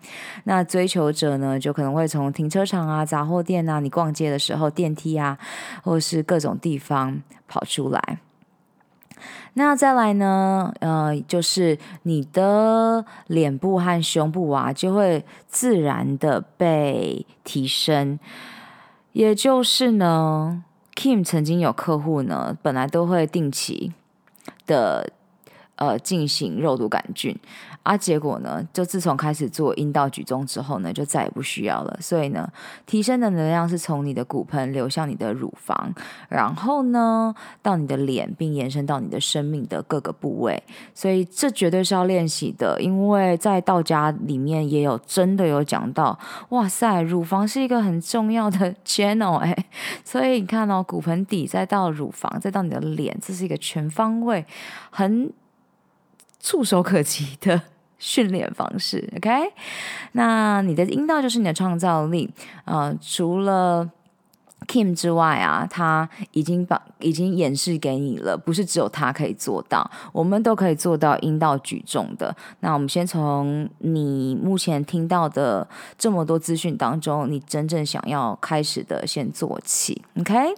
[0.43, 5.37] 那追求者呢，就可能会从停车场啊、杂货店啊、你逛街的时候电梯啊，
[5.83, 8.19] 或是各种地方跑出来。
[9.55, 18.19] 那再来呢，呃，就是你的脸部和胸部啊，就会自然的被提升。
[19.11, 20.63] 也就是呢
[20.95, 23.91] ，Kim 曾经有客户呢，本来都会定期
[24.65, 25.11] 的
[25.75, 27.35] 呃进行肉毒杆菌。
[27.83, 31.97] 啊，结果呢，就自从开始做阴道举重之后呢，就再也不需要了。
[31.99, 32.47] 所以呢，
[32.85, 35.91] 提升的能量是从你的骨盆流向你的乳房，
[36.27, 40.61] 然后呢，到你的脸，并延伸到你的生命的各个部位。
[40.93, 46.19] 所以这绝对是要练习的，因为在道家里面也有真的有讲到，
[46.49, 49.55] 哇塞，乳房是一个很重要的 channel 哎。
[50.03, 54.45] 所以你看哦，骨盆底再到乳房，再到你的脸，这是一个全方位、
[54.91, 55.31] 很
[56.39, 57.61] 触手可及的。
[58.01, 59.29] 训练方式， OK？
[60.13, 62.29] 那你的阴道就是你的创造力，
[62.63, 63.89] 呃，除了。
[64.67, 72.35] Kim 之外啊，他已经把已经演示给你了，不是只有他可以做到，我们都可以做到阴道举重的。
[72.59, 75.67] 那我们先从你目前听到的
[75.97, 80.53] 这么多资讯当中，你真正想要开始的先做起，OK？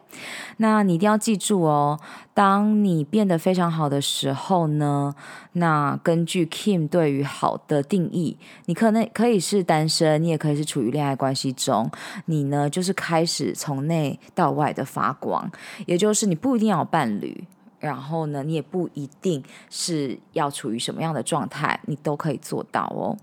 [0.58, 1.98] 那你一定要记住哦，
[2.34, 5.14] 当你变得非常好的时候呢，
[5.54, 11.90] 那根据 Kim 对于好的定义，你可能可以是单身，你也可以是处于恋爱关系中，
[12.26, 14.20] 你呢就是开始从内。
[14.34, 15.52] 到外的发光，
[15.86, 17.44] 也就是你不一定要有伴侣，
[17.82, 23.18] 然后呢，你也不一定是要处于什么样的状态，你都可以做到哦。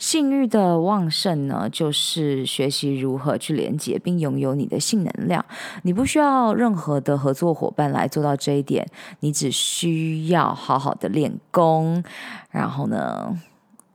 [0.00, 5.42] 性欲的旺盛呢，就是学习如何去连接并拥有你的性能量。
[5.82, 8.84] 你不需要任何的合作伙伴来做到这一点，
[9.20, 12.02] 你只需要好好的练功，
[12.50, 13.38] 然后呢，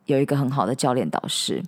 [0.06, 1.62] 有一个很好的教练导师。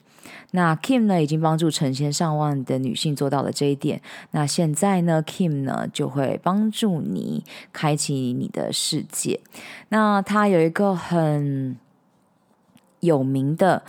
[0.52, 4.02] 那 Kim 呢，已经帮助成千上万的女性做到了这一点。
[4.32, 9.42] 那现在呢，Kim 呢就会帮助你开启你的世界。
[9.90, 11.78] 那他有一个很
[13.00, 13.84] 有名的。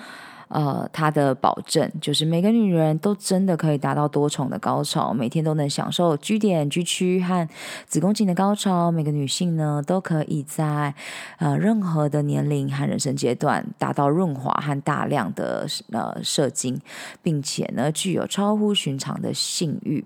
[0.49, 7.47] 呃，他的保证就是每个女人都真的可以达到多重的高潮，每天都能享受 G 点、G 区和
[7.87, 8.91] 子宫颈的高潮。
[8.91, 10.95] 每个女性呢，都可以在
[11.39, 16.81] 呃任何的年龄和人生阶段达到润滑和大量的呃射精，
[17.23, 20.05] 并且呢，具有超乎寻常的性欲。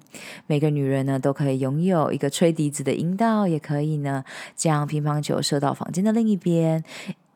[0.48, 4.24] 每个女人呢，都可以拥有一个吹笛子的阴道，也可以呢
[4.56, 6.82] 将乒乓球射到房间的另一边，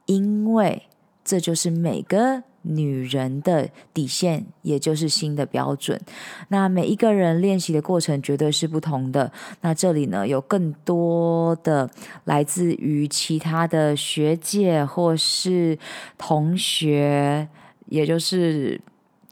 [0.07, 0.83] 因为
[1.24, 2.43] 这就是每个。
[2.66, 6.01] 女人的底线，也就是新的标准。
[6.48, 9.32] 那每一个人练习的过程绝对是不同的。
[9.60, 11.88] 那这里呢，有更多的
[12.24, 15.78] 来自于其他的学姐或是
[16.18, 17.48] 同学，
[17.86, 18.80] 也就是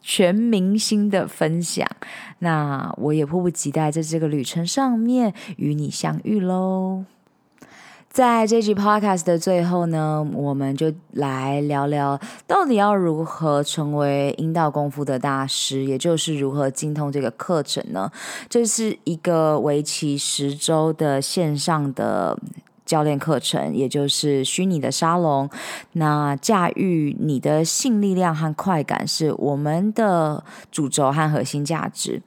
[0.01, 1.87] 全明星的分享。
[2.41, 7.05] 那我也迫不及待在这个旅程上面与你相遇喽。
[8.15, 12.17] 在这集 podcast 的最后呢，我们就来聊聊
[12.47, 18.09] 到底要如何成为阴道功夫的大师，也就是如何精通这个课程呢？
[18.49, 22.39] 这是一个为期十周的线上的。
[22.85, 25.49] 教练课程，也就是虚拟的沙龙。
[25.93, 32.23] 那驾驭你的性力量和快感是我们的主轴和核心价值。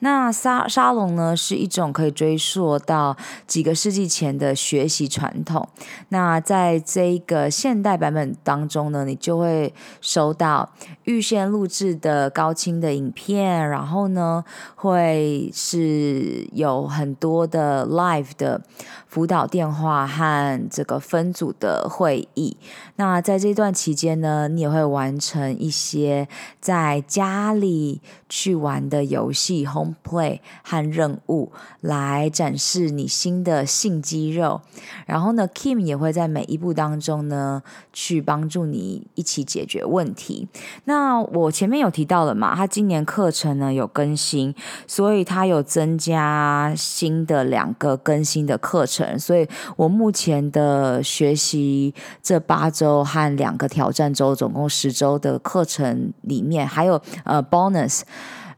[0.00, 3.16] 那沙沙龙呢，是一种可以追溯到
[3.46, 5.68] 几个世纪前的学习传统。
[6.08, 10.68] 那在这个现代版本当中呢，你就会收到
[11.04, 18.60] 预先录制的高清的影片，然后呢，会是有很多的 live 的
[19.06, 19.99] 辅导电话。
[20.06, 22.56] 和这个分组的会议，
[22.96, 26.28] 那在这段期间呢，你也会完成一些
[26.60, 31.52] 在家里去玩的游戏 home play 和任务，
[31.82, 34.62] 来展示你新的性肌肉。
[35.04, 37.62] 然后呢，Kim 也会在每一步当中呢，
[37.92, 40.48] 去帮助你一起解决问题。
[40.84, 44.54] 那我前面有提到了嘛，他今年课程呢有更新，
[44.86, 49.46] 所以他有增加新的两个更新的课程，所以
[49.76, 49.90] 我。
[49.90, 51.92] 目前的学习
[52.22, 58.02] 这八周和两个挑战周，总共十周的课程里面，还有呃 bonus，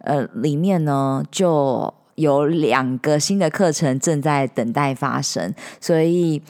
[0.02, 6.40] 呃里面呢就有两个新的课程正在等待发生，所以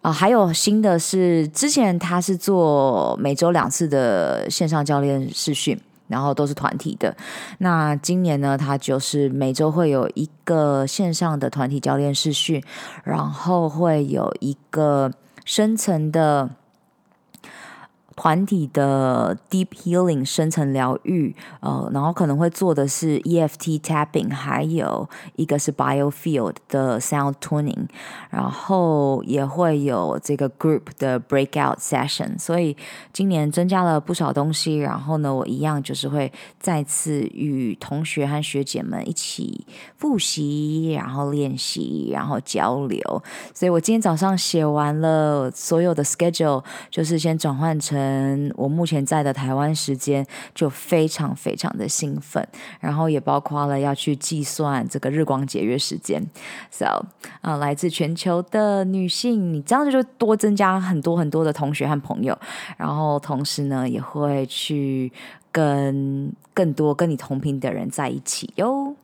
[0.00, 5.78] 啊、还有新的是之前他是做每周两次的线上教练试训。
[6.08, 7.16] 然后都是团体的，
[7.56, 12.62] 那今年呢，他就是每周会有一个线上的团体教练试训，
[13.02, 15.10] 然后会有一个
[15.46, 16.50] 深层的。
[18.14, 27.86] 团体的 deep healing 深层疗愈，呃，然后可能会做的是 EFT tapping，还有一个是 biofield 的 sound tuning，
[28.28, 32.38] 然后也会有这个 group 的 breakout session。
[32.38, 32.76] 所以
[33.12, 36.30] 今年增加了不少东西，然后呢，我一样就是会
[36.60, 39.66] 再次与同学和学姐们一起
[39.96, 43.00] 复习，然后练习，然后交流。
[43.54, 48.01] 所以我今天早上写完了所有的 schedule，就是先转换成。
[48.02, 52.46] 嗯，我目前在的台湾时间就非常非常的兴奋，
[52.80, 56.20] 然后也包括了要去计算这个日光节约时间。
[56.70, 57.04] So 啊、
[57.42, 62.36] 呃，来自全球的女性，你这样就多增加很多很多的同学和朋友，
[62.76, 65.12] 然后同时呢，也会去
[65.50, 68.96] 跟更多跟你同频的人在一起哟。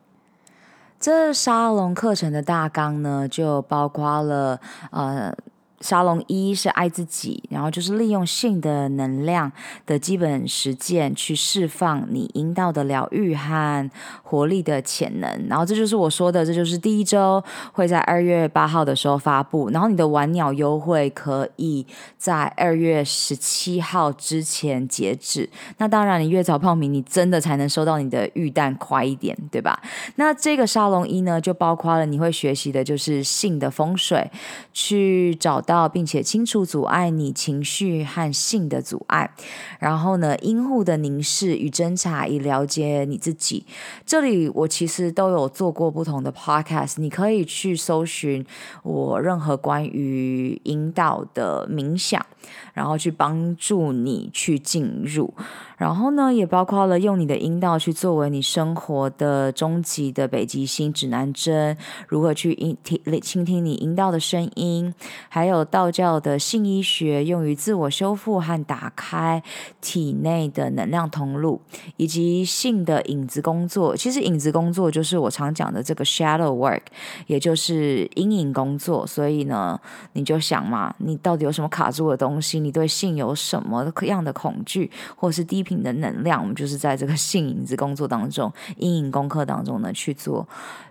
[0.99, 4.59] 这沙龙课程的大纲呢，就包括了
[4.91, 5.33] 呃。
[5.81, 9.49] 沙龙一是爱自己，然后就是利用性的能量
[9.85, 13.89] 的基本实践去释放你阴道的疗愈和
[14.21, 15.47] 活力的潜能。
[15.47, 17.41] 然后这就是我说的，这就是第一周
[17.71, 19.69] 会在二月八号的时候发布。
[19.69, 21.87] 然后你的晚鸟优惠可以
[22.17, 25.49] 在二月十七号之前截止。
[25.77, 29.81] 那当然，你越早报名，你真的才能收到你的预蛋快一点，对吧？
[30.15, 34.29] 那这个沙龙一呢，就包括了你会学习的就是性的风水，
[34.73, 35.63] 去找。
[35.69, 39.29] 到并且清除阻碍你情绪和性的阻碍，
[39.77, 43.63] 然后呢，阴户的凝视与侦查以了解你自己。
[44.03, 48.43] 这里我其实都有做过不同的 podcast，你可以去搜寻
[48.81, 52.25] 我任何关于阴道的冥想，
[52.73, 55.31] 然后去帮助你去进入。
[55.77, 61.77] 然后呢，也包括了用你的阴道去作为你生活的终极的北极星指南针，
[62.07, 64.93] 如何去听倾听你阴道的声音，
[65.29, 69.41] 还有道教的性医学，用于自我修复和打开
[69.81, 71.61] 体内的能量通路，
[71.97, 73.95] 以及性的影子工作。
[73.95, 76.81] 其实影子工作就是我常讲的这个 shadow work，
[77.27, 79.05] 也就是阴影工作。
[79.05, 79.79] 所以呢，
[80.13, 82.59] 你就想嘛，你到底有什么卡住的东西？
[82.59, 90.47] 你对性有什么样的恐惧，或是低频的能量，我们就是在这个性影子工作当中、阴影功课当中呢去做、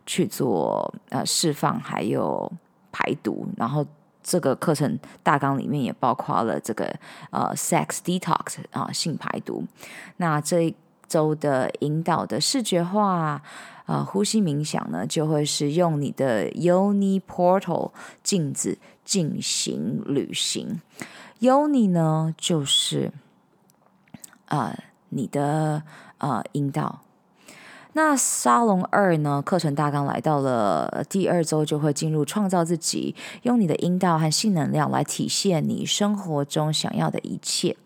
[0.07, 2.51] 去做呃释放，还有
[2.90, 3.47] 排毒。
[3.57, 3.85] 然后
[4.23, 6.95] 这个课程大纲里面也包括了这个
[7.31, 9.65] 呃 sex detox 啊、性排毒。
[10.19, 10.74] 那这一
[11.07, 13.43] 周的引导的视觉化啊、
[13.86, 17.93] 呃、呼吸冥想呢，就会是用你的 Yoni Portal
[18.23, 20.81] 镜子进行旅行。
[21.40, 23.12] Yoni 呢就是。
[24.51, 24.74] 呃，
[25.11, 25.82] 你的
[26.16, 27.03] 呃阴道。
[27.99, 29.43] 那沙龙二呢？
[29.45, 37.77] 课程大纲来到了第二周，就会进入创造自己，用你的阴道和性能量来体现你生活中想要的一切。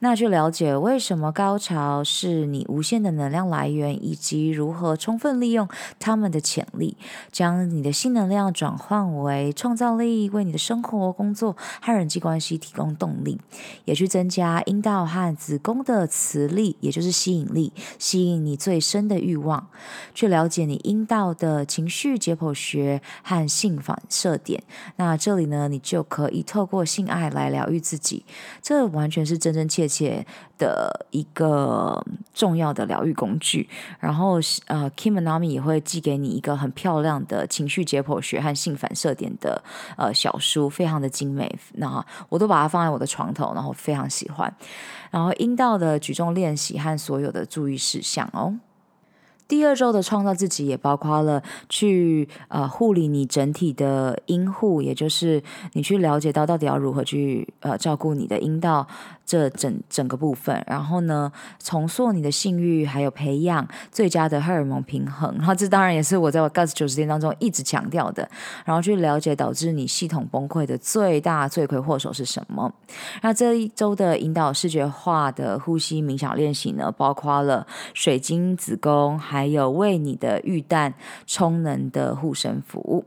[0.00, 5.68] 那去了解为什么高潮是你无限的能量来源，以及如何充分利用
[5.98, 6.96] 他们的潜力，
[7.32, 13.40] 将你的性能量转换为创造力，为你的生活、工作和人际关系提供动力，
[13.86, 19.68] 也去增加阴道和子宫的磁力，也就是吸引力，吸引你最深的欲望。
[20.14, 24.62] 去了解你阴道的情绪解剖学和性反射点。
[24.96, 28.24] 那这里呢，你就可以透过性爱来疗愈自己。
[28.62, 30.24] 这完全是真真切切
[30.58, 32.04] 的一个
[32.34, 34.34] 重要的疗愈工具，然后
[34.66, 39.62] 呃，Kim and Nami 也会寄给你一个很漂亮的情绪解剖学和性反射点的
[39.96, 41.58] 呃小书，非常的精美。
[41.74, 44.54] 那我都把它放在我的床头，然后非常喜欢。
[45.10, 48.58] 然后阴道的举重练习和所有的注意事项哦。
[49.46, 55.42] 第二周的创造自己也包括了去呃护理你整体的阴户，也就是
[55.72, 58.86] 你去了解到到底要如何去呃照顾你的阴道。
[59.28, 61.30] 这整整个部分，然后呢，
[61.62, 65.30] 重塑你的性欲，还有培养最佳的荷尔蒙平衡。
[65.36, 68.26] 然后这当然也是我在我 Guts 九十天当中一直强调的。
[68.64, 72.72] 然后去了解导致你系统崩溃的最大罪魁祸首是什么。
[73.20, 80.94] 那这一周的引导视觉化的呼吸冥想练习呢，包括了水晶子宫，还有为你的玉蛋
[81.26, 83.04] 充能的护身符。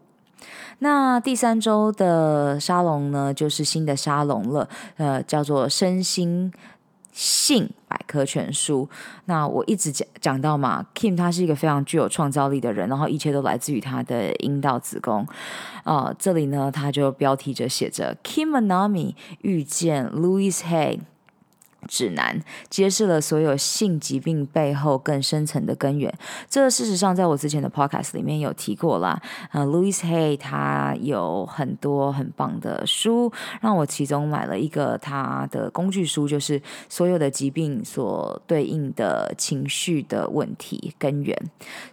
[0.83, 4.67] 那第三周的沙龙呢，就是新的沙龙了，
[4.97, 6.51] 呃，叫做身心
[7.11, 8.89] 性百科全书。
[9.25, 15.23] 那我一直讲讲到嘛，Kim 他是一个非常具有创造力的人，然后一切都来自于他的阴道子宫。
[15.83, 21.01] 呃，这里呢，他就标题着写着 Kim Anami 遇见 Louis Hay。
[21.87, 22.39] 指南
[22.69, 26.13] 揭示了所有性疾病背后更深层的根源。
[26.47, 29.19] 这事实上，在我之前的 podcast 里面有提过啦。
[29.51, 33.31] 呃，Louis Hay 他有很多很棒的书，
[33.61, 41.35] 让我其中买了一个他的工具书，就是所有的疾病所对应的情绪的问题根源。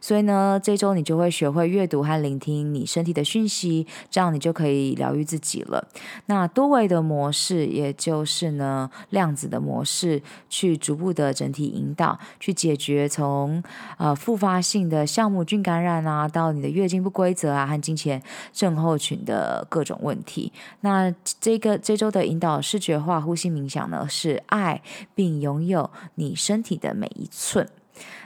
[0.00, 5.88] 所以呢，这周你就会学会阅读和聆听你身体的讯息，这样你就可以疗愈自己了。
[6.26, 9.77] 那多维的模式，也就是呢量子的模。
[9.78, 13.62] 模式去逐步的整体引导，去解决从
[13.96, 18.20] 呃复发性的酵母菌感染啊，到你的月经不规则啊和经前
[18.52, 20.52] 症候群的各种问题。
[20.80, 24.82] 那这个这周的引导视觉化呼吸冥想呢，是爱
[25.14, 27.68] 并拥有你身体的每一寸。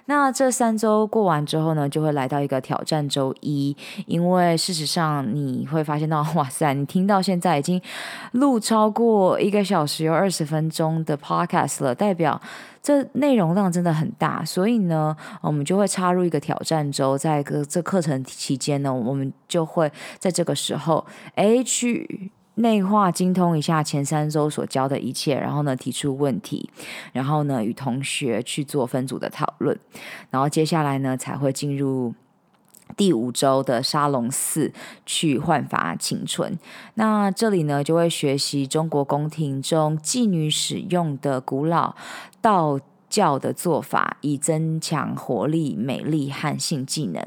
[0.07, 3.77] 那这三周过完之后呢，就会来到一个挑战周一，
[4.07, 7.81] 因为事实上你会发现到，哇塞，你听到现在已经
[8.33, 12.41] 录超过一个小时有二十分钟的 podcast 了，代表
[12.83, 21.07] 这内容量真的很大，所以呢，我们就会插入一个挑战周，在个这课程期间呢，我们就会在这个时候，
[21.37, 22.33] 诶去。
[22.57, 26.69] 内化精通一下前三周所教的一切，然后呢，提出问题，
[27.13, 29.79] 然后呢，与同学去做分组的讨论，
[30.31, 32.15] 然后接下来呢才会进入
[32.95, 34.71] 第五周的沙龙四
[35.07, 36.59] 去焕发青春。
[36.95, 41.95] 那这里呢就会学习中国宫廷中妓女使用的古老
[42.43, 42.79] 道
[43.13, 47.23] 教的做法，以增强活力、美丽和性技能。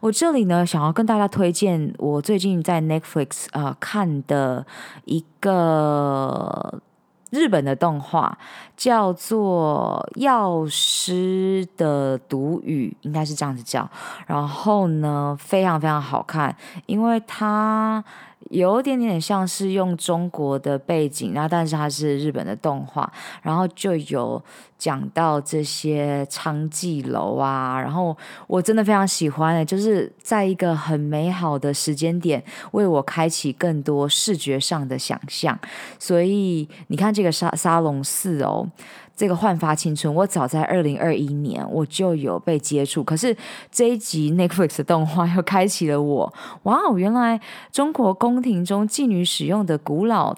[0.00, 4.66] 我这里呢，想要跟大家推荐我最近在 Netflix 啊、看的
[5.04, 6.80] 一个
[7.28, 8.38] 日本的动画，
[8.78, 13.86] 叫做《药师的独语》，应该是这样子叫。
[14.26, 16.56] 然后呢，非常非常好看，
[16.86, 18.02] 因为它。
[18.50, 24.40] 有点点像是用中国的背景，那但是它是日本的动画，然后就有
[24.78, 32.42] 讲到这些娼妓楼啊，然后我真的非常喜欢，就是在一个很美好的时间点，
[32.72, 35.58] 为我开启更多视觉上的想象，
[35.98, 38.68] 所以你看这个沙沙龙四哦。
[39.16, 43.34] 这个焕发青春，我早在二零二一年我就有被接触，可是
[43.72, 46.34] 这一集 Netflix 的动画又开启了我，
[46.64, 47.40] 哇哦，原来
[47.72, 50.36] 中国宫廷中妓女使用的古老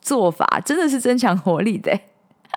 [0.00, 1.98] 做法真的是增强活力的，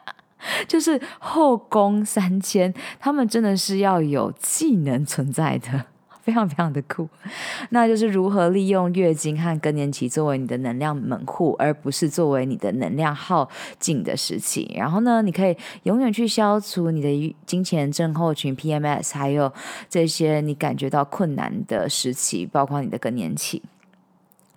[0.67, 5.85] 就是后宫三千，他们真的是要有技能存在的。
[6.27, 7.07] 非常非常的酷，
[7.71, 13.49] 那就是如何利用月经和更年期作为你的能量门户，而不是作为你的能量耗
[13.79, 14.69] 尽的时期。
[14.75, 19.49] 然后呢，你可以永远去消除你的金钱症候群 PMS，还有
[19.89, 23.63] 这些你感觉到困难的时期，包括你的更年期。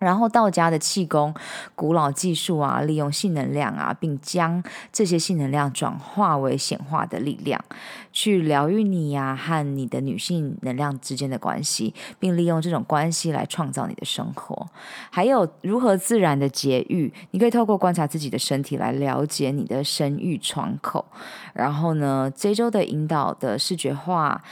[0.01, 1.33] 然后道家的气功、
[1.77, 4.61] 古老技术啊，利用性能量啊，并将
[4.93, 7.63] 这些性能量转化为显化的力量，
[8.11, 14.67] 去疗愈你呀、啊、和你的女性能量之间的关系，并利用这种关系来创造你的生活。
[15.11, 21.05] 还有如何自然的节育，你可以透过观察自己的身体来了解你的生育窗口。
[21.53, 24.43] 然后呢，这周的引导的视觉化。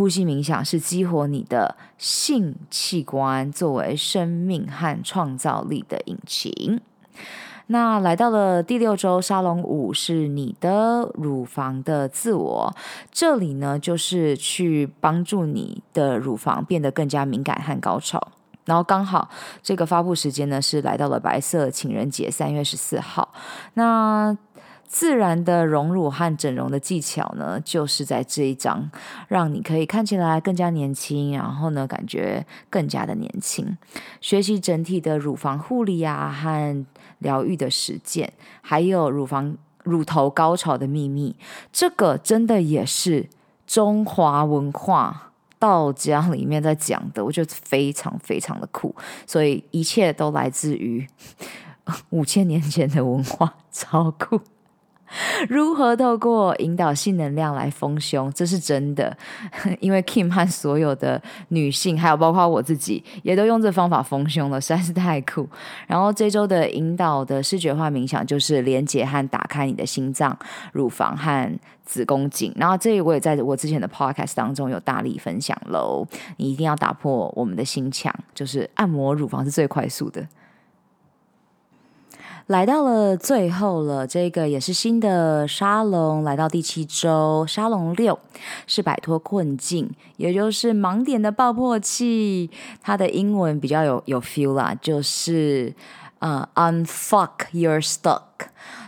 [0.00, 6.80] 呼吸冥想是激活你的性器官，作为生命和创造力的引擎。
[7.66, 12.74] 那来到了第六周沙龙五，是你的乳房的自我。
[13.12, 18.28] 这里呢，就是去帮助你的乳房变得更加敏感和高潮。
[18.64, 19.28] 然后刚好
[19.62, 23.34] 这个发布时间呢，是来到了白色情人节，三月十四号。
[23.74, 24.34] 那
[24.92, 28.90] 自然的隆乳和整容的技巧呢，就是在这一章，
[29.28, 33.78] 让你可以看起来更加年轻，然后呢，感觉更加的年轻。
[34.20, 36.84] 学习整体的乳房护理啊，和
[37.20, 41.36] 疗愈的实践，还有乳房乳头高潮的秘密，
[41.72, 43.28] 这个真的也是
[43.68, 45.30] 中华文化
[45.60, 48.92] 道家里面在讲的，我觉得非常非常的酷。
[49.24, 51.06] 所以一切都来自于
[52.10, 54.40] 五千年前的文化，超酷。
[55.48, 58.32] 如何透过引导性能量来丰胸？
[58.32, 59.16] 这是真的，
[59.80, 65.48] 因为 Kim 和所有的女性，还有包括我自己，也都用这方法丰胸了，实在是太酷。
[65.86, 70.36] 然后这周的引导的视觉化冥想，就是连接和打开你的心脏、
[70.72, 72.52] 乳房和子宫颈。
[72.56, 76.06] 然后这我也在我之前的 Podcast 当中有大力分享喽。
[76.36, 80.24] 你一定要打破我们的心墙，就是按摩乳房是最快速的。
[82.50, 88.18] 来到了最后了，这个也是新的沙龙，来到第七周，沙龙六
[88.66, 92.50] 是摆脱困境，也就是盲点的爆破器。
[92.82, 95.72] 它的英文比较有有 feel 啦，就是
[96.18, 98.20] 呃、uh，unfuck your stuck。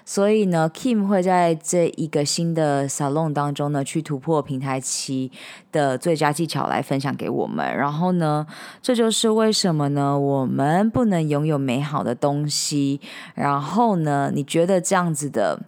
[0.05, 5.31] 所以呢，Kim 会在这一个新的 salon 当中呢，去突破平台期
[5.71, 7.77] 的最佳技巧来分享给我们。
[7.77, 8.47] 然后呢，
[8.83, 13.01] 这就是为什么呢，我们不能拥有美好的东西。
[13.35, 15.63] 然后呢，你觉得这样子的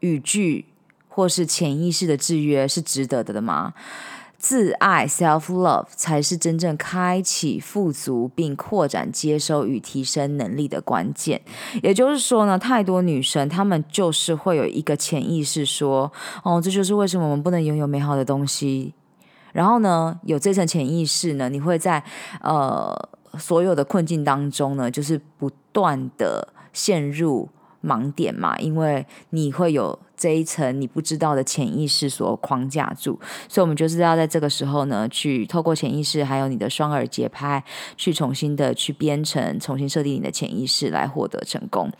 [0.00, 0.66] 语句
[1.08, 3.74] 或是潜意识的制约是值得的的吗？
[4.42, 11.40] 自爱 （self love） 才是真正开启富足并扩展接收与提升能力的关键。
[11.80, 16.12] 也就是说呢，太多女生她们就是会有一个潜意识说
[16.42, 18.92] ：“哦，这就是为什么我们不能拥有美好的东西。”
[19.54, 22.02] 然后呢，有这层潜意识呢，你会在
[22.40, 22.92] 呃
[23.38, 27.48] 所有的困境当中呢，就是不断的陷入
[27.80, 29.96] 盲点嘛，因为你会有。
[30.22, 33.18] 这一层你不知道的潜意识所框架住，
[33.48, 37.60] 所以我们就是要在这个时候呢，去透过潜意识，还有你的双耳节拍，
[37.96, 41.90] 去重新的去编程，重新设定你的潜意识来获得成功。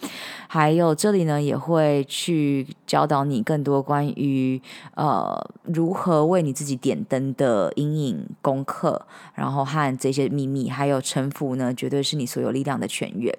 [0.47, 4.63] 还有这里呢，也会去教导你更多关于
[4.95, 9.05] 呃如何为你自己点灯的阴影功课，
[9.35, 13.37] 然后和这些秘密，还有臣服呢，绝对是你所有力量的泉源。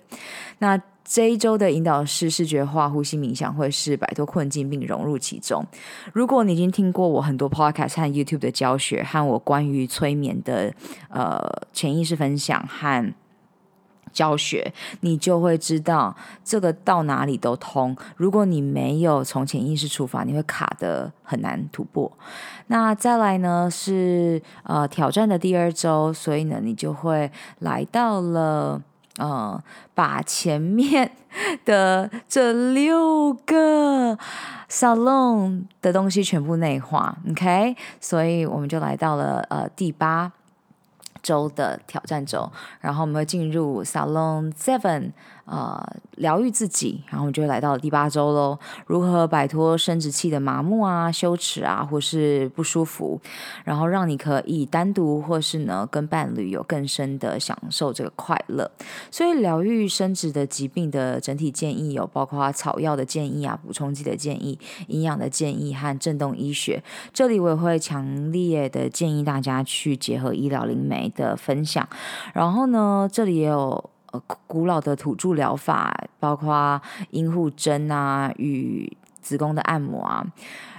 [0.59, 0.77] 那。
[1.05, 5.65] 这一周的引导式视觉化呼吸冥想会是摆脱困境并融入其中。
[6.13, 10.73] 如果你已经听过我很多 podcast 和 YouTube 的教学，和我关于催眠的
[11.09, 11.41] 呃
[11.73, 13.13] 潜意识分享和
[14.13, 17.95] 教学，你就会知道这个到哪里都通。
[18.15, 22.09] 如果你没有从潜意识出发，你会卡得很难突破。
[22.67, 28.81] 那再来呢是呃挑战的第二周，所以呢你就会来到了。
[29.17, 29.61] 呃，
[29.93, 31.11] 把前面
[31.65, 34.17] 的这六个
[34.69, 40.31] salon 的东西全部内化，OK，所以我们就来到了呃第八
[41.21, 45.11] 周的挑战周，然后我们会进入 salon seven。
[45.45, 48.57] 呃，疗愈自己，然后我就来到第八周喽。
[48.87, 53.19] 如何摆脱生殖器的麻木啊、羞耻啊，或是不舒服，
[53.65, 58.71] 然后让你可以单独或是呢跟伴侣有更深的享受这个快乐。
[59.11, 64.57] 所以，疗愈生殖的疾病的整体建议有包括草药的建议啊、补充剂的建议、
[64.87, 66.81] 营养的建议和震动医学。
[67.11, 71.85] 这里我也会强烈的建议大家去结合医疗灵媒的分享。
[72.33, 73.89] 然后呢，这里也有。
[74.47, 76.81] 古老的土著疗法，包括
[77.11, 80.25] 阴户针啊与子宫的按摩啊，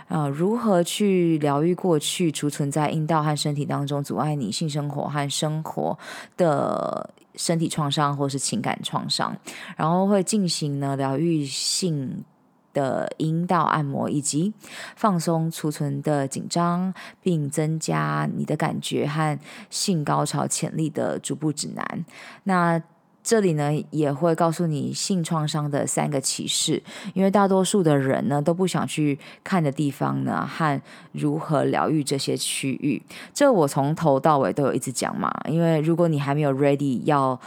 [0.08, 5.98] 呃，如何去疗愈过去储存在阴道和身体当中阻碍你性生活和生活
[6.36, 9.36] 的身体创伤或是情感创伤，
[9.76, 12.24] 然后会进行呢疗愈性
[12.72, 14.52] 的阴道按摩，以及
[14.94, 16.92] 放松储存的紧张，
[17.22, 19.38] 并增加你的感觉和
[19.70, 22.04] 性高潮潜力的逐步指南。
[22.44, 22.80] 那
[23.24, 26.80] 这里呢也会告诉你性创伤的三个启示，
[27.14, 30.80] 因为大多数的人呢都不想去看的地方呢，和
[31.12, 33.02] 如何疗愈这些区域。
[33.32, 37.40] 这我从头到尾都有一直讲嘛，因为如果你还没有 ready 要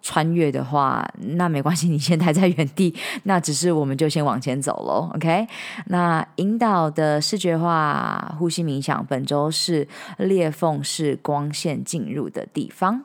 [0.00, 2.94] 穿越的话，那没关系，你先待在原地，
[3.24, 5.10] 那只是我们就先往前走喽。
[5.16, 5.48] OK，
[5.86, 9.88] 那引导的视觉化呼吸冥想，本周是
[10.18, 13.04] 裂缝是光线进入的地方。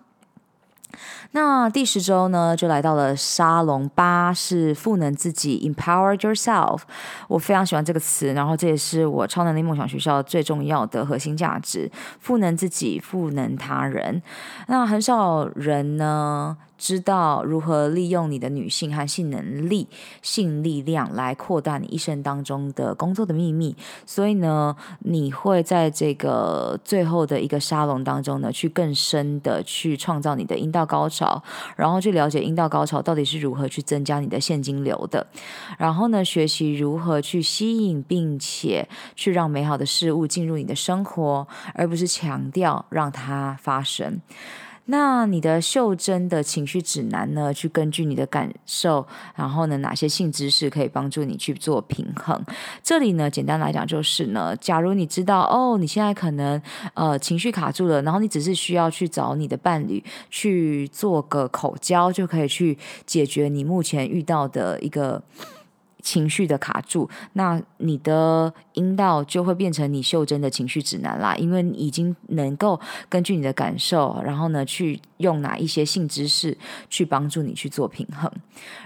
[1.31, 6.81] 那第十周呢，就来到了沙龙八，是赋能自己，empower yourself。
[7.27, 14.21] 我非常喜欢这个词，然后这也是我超能力梦想学校最重要的核心价值：赋能自己，赋能他人。
[14.67, 19.87] 那很少人呢，知道如何利用你的女性和性能力、
[20.23, 23.75] 性力量来扩大你一生当中的工作的秘密。
[24.05, 31.43] 所以呢，你会在这个最后的一个沙龙当中呢，去更深的去创造你的阴道高潮，
[31.75, 35.27] 然后去了解阴道高潮到底是如何去增加你的现金流的。
[35.77, 44.21] 然后呢，学习如何去吸引并且去让美好的事物进入你的生活，而不是强调让它发生。
[44.91, 47.53] 那你的袖珍的情绪指南呢？
[47.53, 49.05] 去根据你的感受，
[49.35, 52.43] 然后呢，哪些性知识可以帮助你去做平衡？
[52.81, 56.59] 这里呢，简单来讲就是呢，假如你知道哦，你现在可能
[56.95, 62.75] 呃情绪卡住了，然后你只是需要去找你的伴侣去做个口交，就可以去
[63.05, 65.21] 解决你目前遇到的一个
[66.01, 76.57] 情绪的卡住，那你的阴道就会变成你袖珍的情绪指南啦，因为你已经能够根据你的感受，然后呢，去用哪一些性知识
[76.89, 78.31] 去帮助你去做平衡，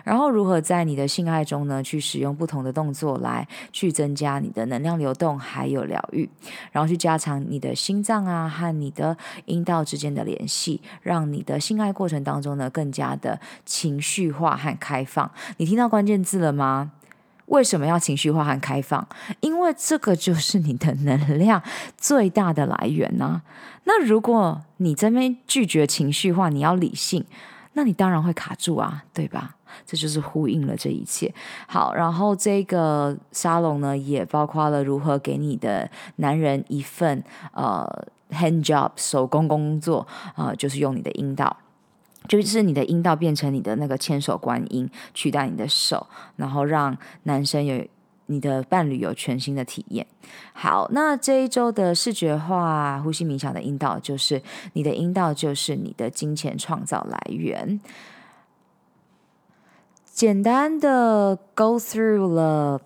[0.03, 6.30] 然后如何在你的性爱中呢，去使用不同的动作来去增加你的能量流动，还有疗愈，
[6.72, 9.15] 然后去加强你的心脏啊和你的
[9.45, 15.30] 阴道之间的联系，让你的性爱过程当中呢更加的情绪化和开放。
[15.57, 16.91] 你听到关键字了吗？
[17.48, 19.07] 为什么要情绪化和开放？
[19.41, 21.61] 因为这个就是你的能量
[21.98, 23.41] 最大的来源呢、啊。
[23.84, 27.26] 那如果你这边拒绝情绪化，你要理性，
[27.74, 29.56] 那你当然会卡住啊，对吧？
[29.86, 31.34] 这就是呼应了这一切。
[31.68, 37.86] 好，然后这个沙龙呢，也包括了如何给你的男人一份呃
[38.32, 41.57] hand job 手工工作啊、呃，就是用你的阴道。
[42.28, 47.86] 就是你的阴道变成你的那个千手观音，取代你的手，然后让男生有
[48.28, 50.08] 你的伴侣有全新的体验。
[50.54, 54.41] 好，那这一周的视觉化呼吸冥想的阴道，就是
[54.72, 57.82] 你的阴道就是你的金钱创造来源。
[60.06, 62.80] 简单的 go through 了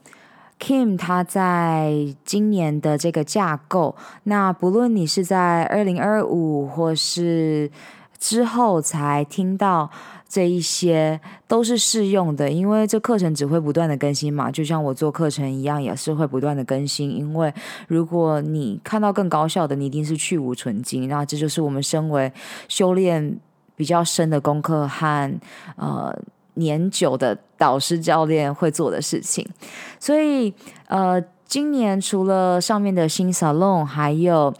[0.60, 7.70] Kim 他在今年的这个架构，那不论你是在二零二五或是。
[8.20, 9.90] 之后才听到
[10.28, 17.16] 这一些都是适用的，因为这课程只会不断的更新嘛，就像我做课程一样，也是会不断的更新。
[17.16, 17.54] 因为
[17.88, 21.08] 如果你看到更高效的，你一定是去芜存菁。
[21.08, 22.32] 那这就是我们身为
[22.68, 23.38] 修炼
[23.76, 25.40] 比较深的功课和
[25.78, 26.14] 呃
[26.56, 29.48] 年久的导师教练会做的事情。
[30.00, 30.54] 所以
[30.88, 34.54] 呃，今年除了上面的新 salon，还有。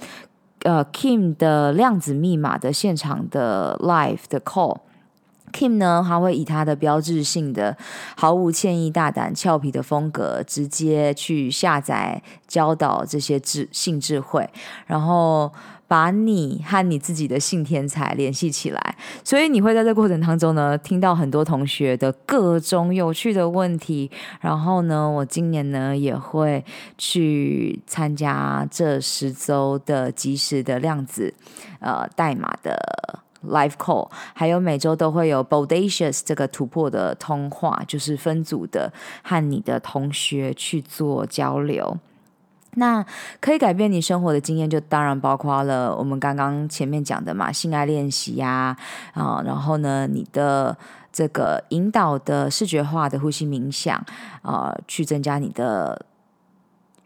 [0.68, 7.78] 呃，Kim 的量子密码的现场的 live 的 call，Kim 呢，他会以他的标志性的
[8.18, 14.50] 毫无歉意、大胆、俏皮的风格，直接去下载教导这些智性智慧，
[14.86, 15.52] 然后。
[15.88, 24.12] 把你和你自己的性天才联系起来，所以你会在这过程当中呢，听到很多同学的各种有趣的问题。
[24.42, 26.64] 然后呢，我今年呢也会
[26.98, 31.34] 去参加这十周的即时的量子
[31.80, 32.78] 呃代码的
[33.48, 38.92] live call，还有每周都会有 Bodacious 这个突破的通话，就是分组的
[39.24, 41.98] 和你的同学去做交流。
[42.78, 43.06] 那
[43.40, 48.78] 可以改变你生活的经验，就当然包括了我们刚刚前面讲的嘛，性爱练习呀，
[49.14, 50.78] 啊，然后呢，你的
[51.12, 54.04] 这个引导的视觉化的呼吸冥想，
[54.42, 56.06] 啊，去增加你的。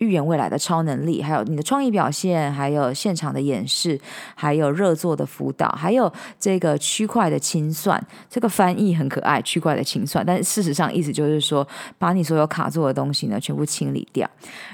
[0.02, 4.00] 预言未来的超能力，还有你的创意表现，还有现场的演示，
[4.34, 11.66] 还有热作的辅导，还有这个区块的清算，这个翻译很可爱，区块的清算，但事实上意思就是说，
[12.00, 14.28] 把你所有卡住的东西呢全部清理掉。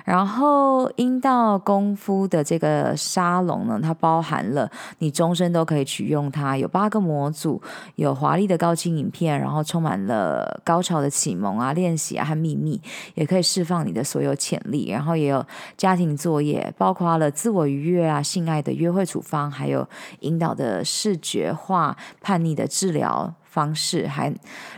[0.06, 7.62] 然后阴道功夫的这个沙龙呢，它包含了你终身都可以取用它，有八个模组，
[7.96, 12.82] 有华丽的高清影片，然后充满了高潮的启蒙啊、练习啊和秘密，
[13.16, 15.17] 也可以释放你的所有潜力，然后。
[15.18, 15.46] 也有
[15.76, 19.88] 家庭作业，包括了自我愉悦啊、性爱的约会处方，还有
[20.20, 24.34] 引导的视觉化叛逆的治疗方式，还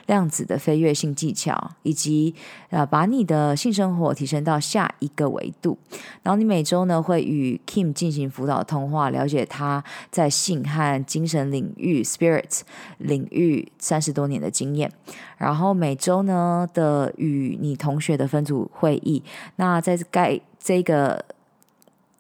[0.06, 2.34] 量子的飞跃性技巧，以及
[2.70, 5.78] 呃把你的性生活提升到下一个维度。
[6.24, 12.62] 然后你每周呢会与 Kim 进行辅导通话，了解他在性和精神领域 （Spirit）
[12.98, 14.92] 领域三十多年的经验。
[15.38, 19.24] 然后每周呢的与你同学的分组会议，
[19.58, 21.26] 那在该这个。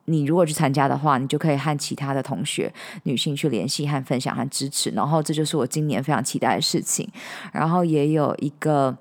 [0.09, 2.73] 你如果去参加的话，你就可以和其他的同学
[3.03, 7.07] 女性去联系和分享和支持，然后这就是我今年非常期待的事情。
[7.53, 8.97] 然后也有一个，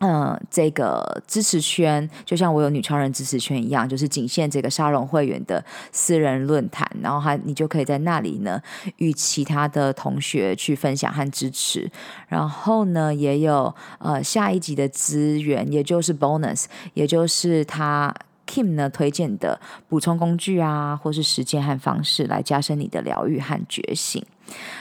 [0.00, 8.60] 嗯、这个支持圈，就像我有女超人支持圈一样，就是仅限这个沙龙会员的私人论坛，然后还你就可以在那里呢
[8.96, 11.88] 与其他的同学去分享和支持。
[12.26, 16.64] 然后呢，也有呃下一集的资源，也就是 bonus，
[16.94, 18.12] 也就是他。
[18.52, 19.58] Kim 呢推荐的
[19.88, 24.22] 补充工具啊，或是实践和方式来加深你的疗愈和觉醒，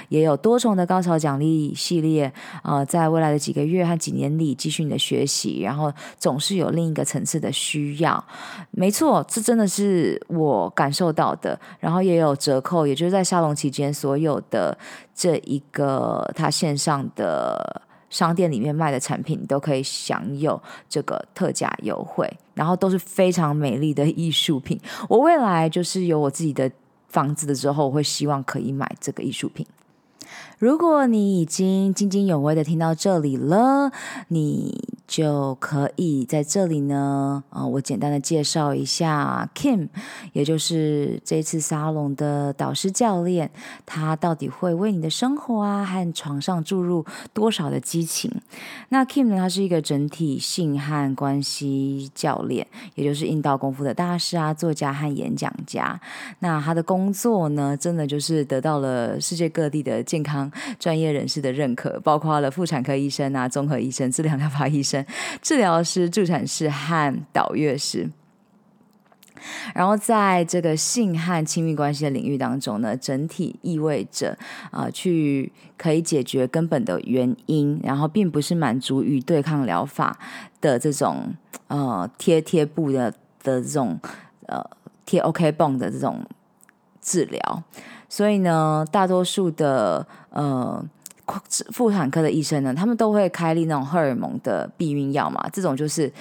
[0.10, 2.34] 也有多重的高潮奖励系列
[2.64, 8.22] 呃，在未来的几个月和几年里继续你的学习，然后总是有另一个层次的需要。
[8.72, 11.58] 没错，这真的是我感受到的。
[11.80, 14.78] 然后也有折扣，也就是在沙龙期间所有的
[15.16, 17.82] 这一个它线上的。
[18.12, 22.30] 商店里面卖的产品，都可以享有这个特价优惠，
[22.62, 24.80] 然后都是非常美丽的艺术品。
[25.10, 26.72] 我未来就是有我自己的
[27.10, 29.66] 房子的时候，我会希望可以买这个艺术品。
[30.62, 33.92] 如果你已经津津有味的听到这里了，
[34.28, 39.90] 你就可以在这里呢，呃，我简单的介绍一下 Kim，
[40.34, 43.50] 也就是这次沙龙的导师教练，
[43.88, 48.32] 他到底会为你的生活啊和床上注入多少的激情？
[48.90, 56.00] 那 Kim 呢，他是一个整体性和关系教练，也就是阴道功夫的大师啊，作家和演讲家。
[56.38, 60.51] 那他的工作呢，真的就是得到了世界各地的健康。
[60.80, 65.06] 专业人士的认可，包括了妇产科医生啊、综合医生、治疗疗法医生、
[65.42, 68.10] 治疗师、助产士和导乐师。
[69.74, 74.38] 然后在这个性和亲密关系的领域当中呢，整体意味着
[74.70, 80.20] 啊、去可以解决根本的原因，然后并不是满足于对抗疗法
[80.62, 81.34] 的这种
[81.70, 83.12] 呃贴贴布的
[83.42, 84.00] 的这种
[84.46, 84.64] 呃
[85.08, 86.24] 贴 OK 泵的这种
[87.02, 87.64] 治疗。
[88.08, 90.84] 所以呢，大多数的呃
[91.72, 96.12] 妇产科的医生呢，他们都会开立那种荷尔蒙的避孕药嘛，这种就是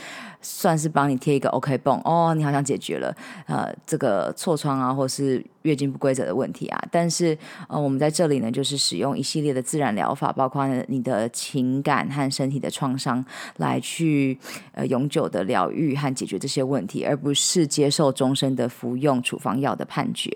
[0.40, 3.14] 算是帮你贴一个 OK 绷哦，你好像解决了
[3.46, 6.82] 呃这个痤疮啊，或是月经不规则的问题啊。
[6.90, 7.36] 但是
[7.68, 13.24] 呃，我们在这里呢，就是使用一系列的自然疗法，包括你的情感和身体的创伤，
[13.56, 14.38] 来去
[14.72, 20.30] 呃永久的疗愈和解决这些问题，而不是接受终身的服用处方药的判决。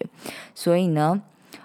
[0.55, 1.23] 所以呢。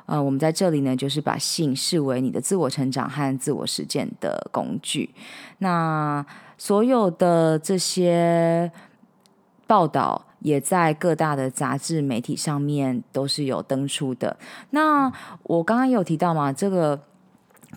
[0.09, 5.13] 呃，我们在这里呢，就是把性视为你的自我成长和自我实践的工具。
[5.59, 6.25] 那
[6.57, 8.71] 所有的这些
[9.67, 14.35] 报道也在各大的杂志媒体上面都是有登出的。
[14.71, 15.11] 那
[15.43, 16.99] 我刚刚有提到嘛，这个。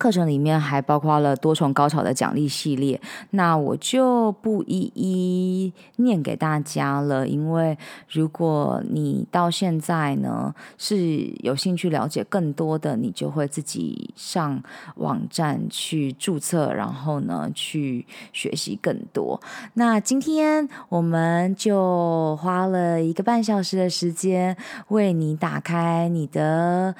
[0.02, 3.00] 课程里面还包括了多重高潮的奖励系列，
[3.30, 14.60] 那我就不一一念给大家了，因为如果你到现在呢是有兴趣了解更多的，你就会自己上
[14.96, 19.40] 网站去注册，然后呢去学习更多。
[19.74, 24.56] 那今天我们就花了一个半小时的时间，
[24.88, 26.96] 为你打开你的。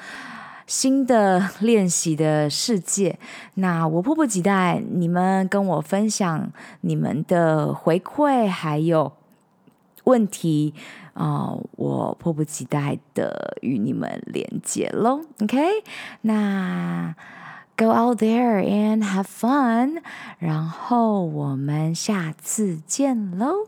[0.65, 3.17] 新的练习的世界，
[3.55, 9.11] 那我迫不及待你们跟我分享你们的回馈还有
[10.05, 10.73] 问题
[11.13, 15.21] 啊、我迫不及待的与你们连接喽。
[15.41, 15.59] OK，
[16.21, 17.15] 那
[17.75, 20.01] Go out there and have fun，
[20.37, 23.67] 然后我们下次见喽。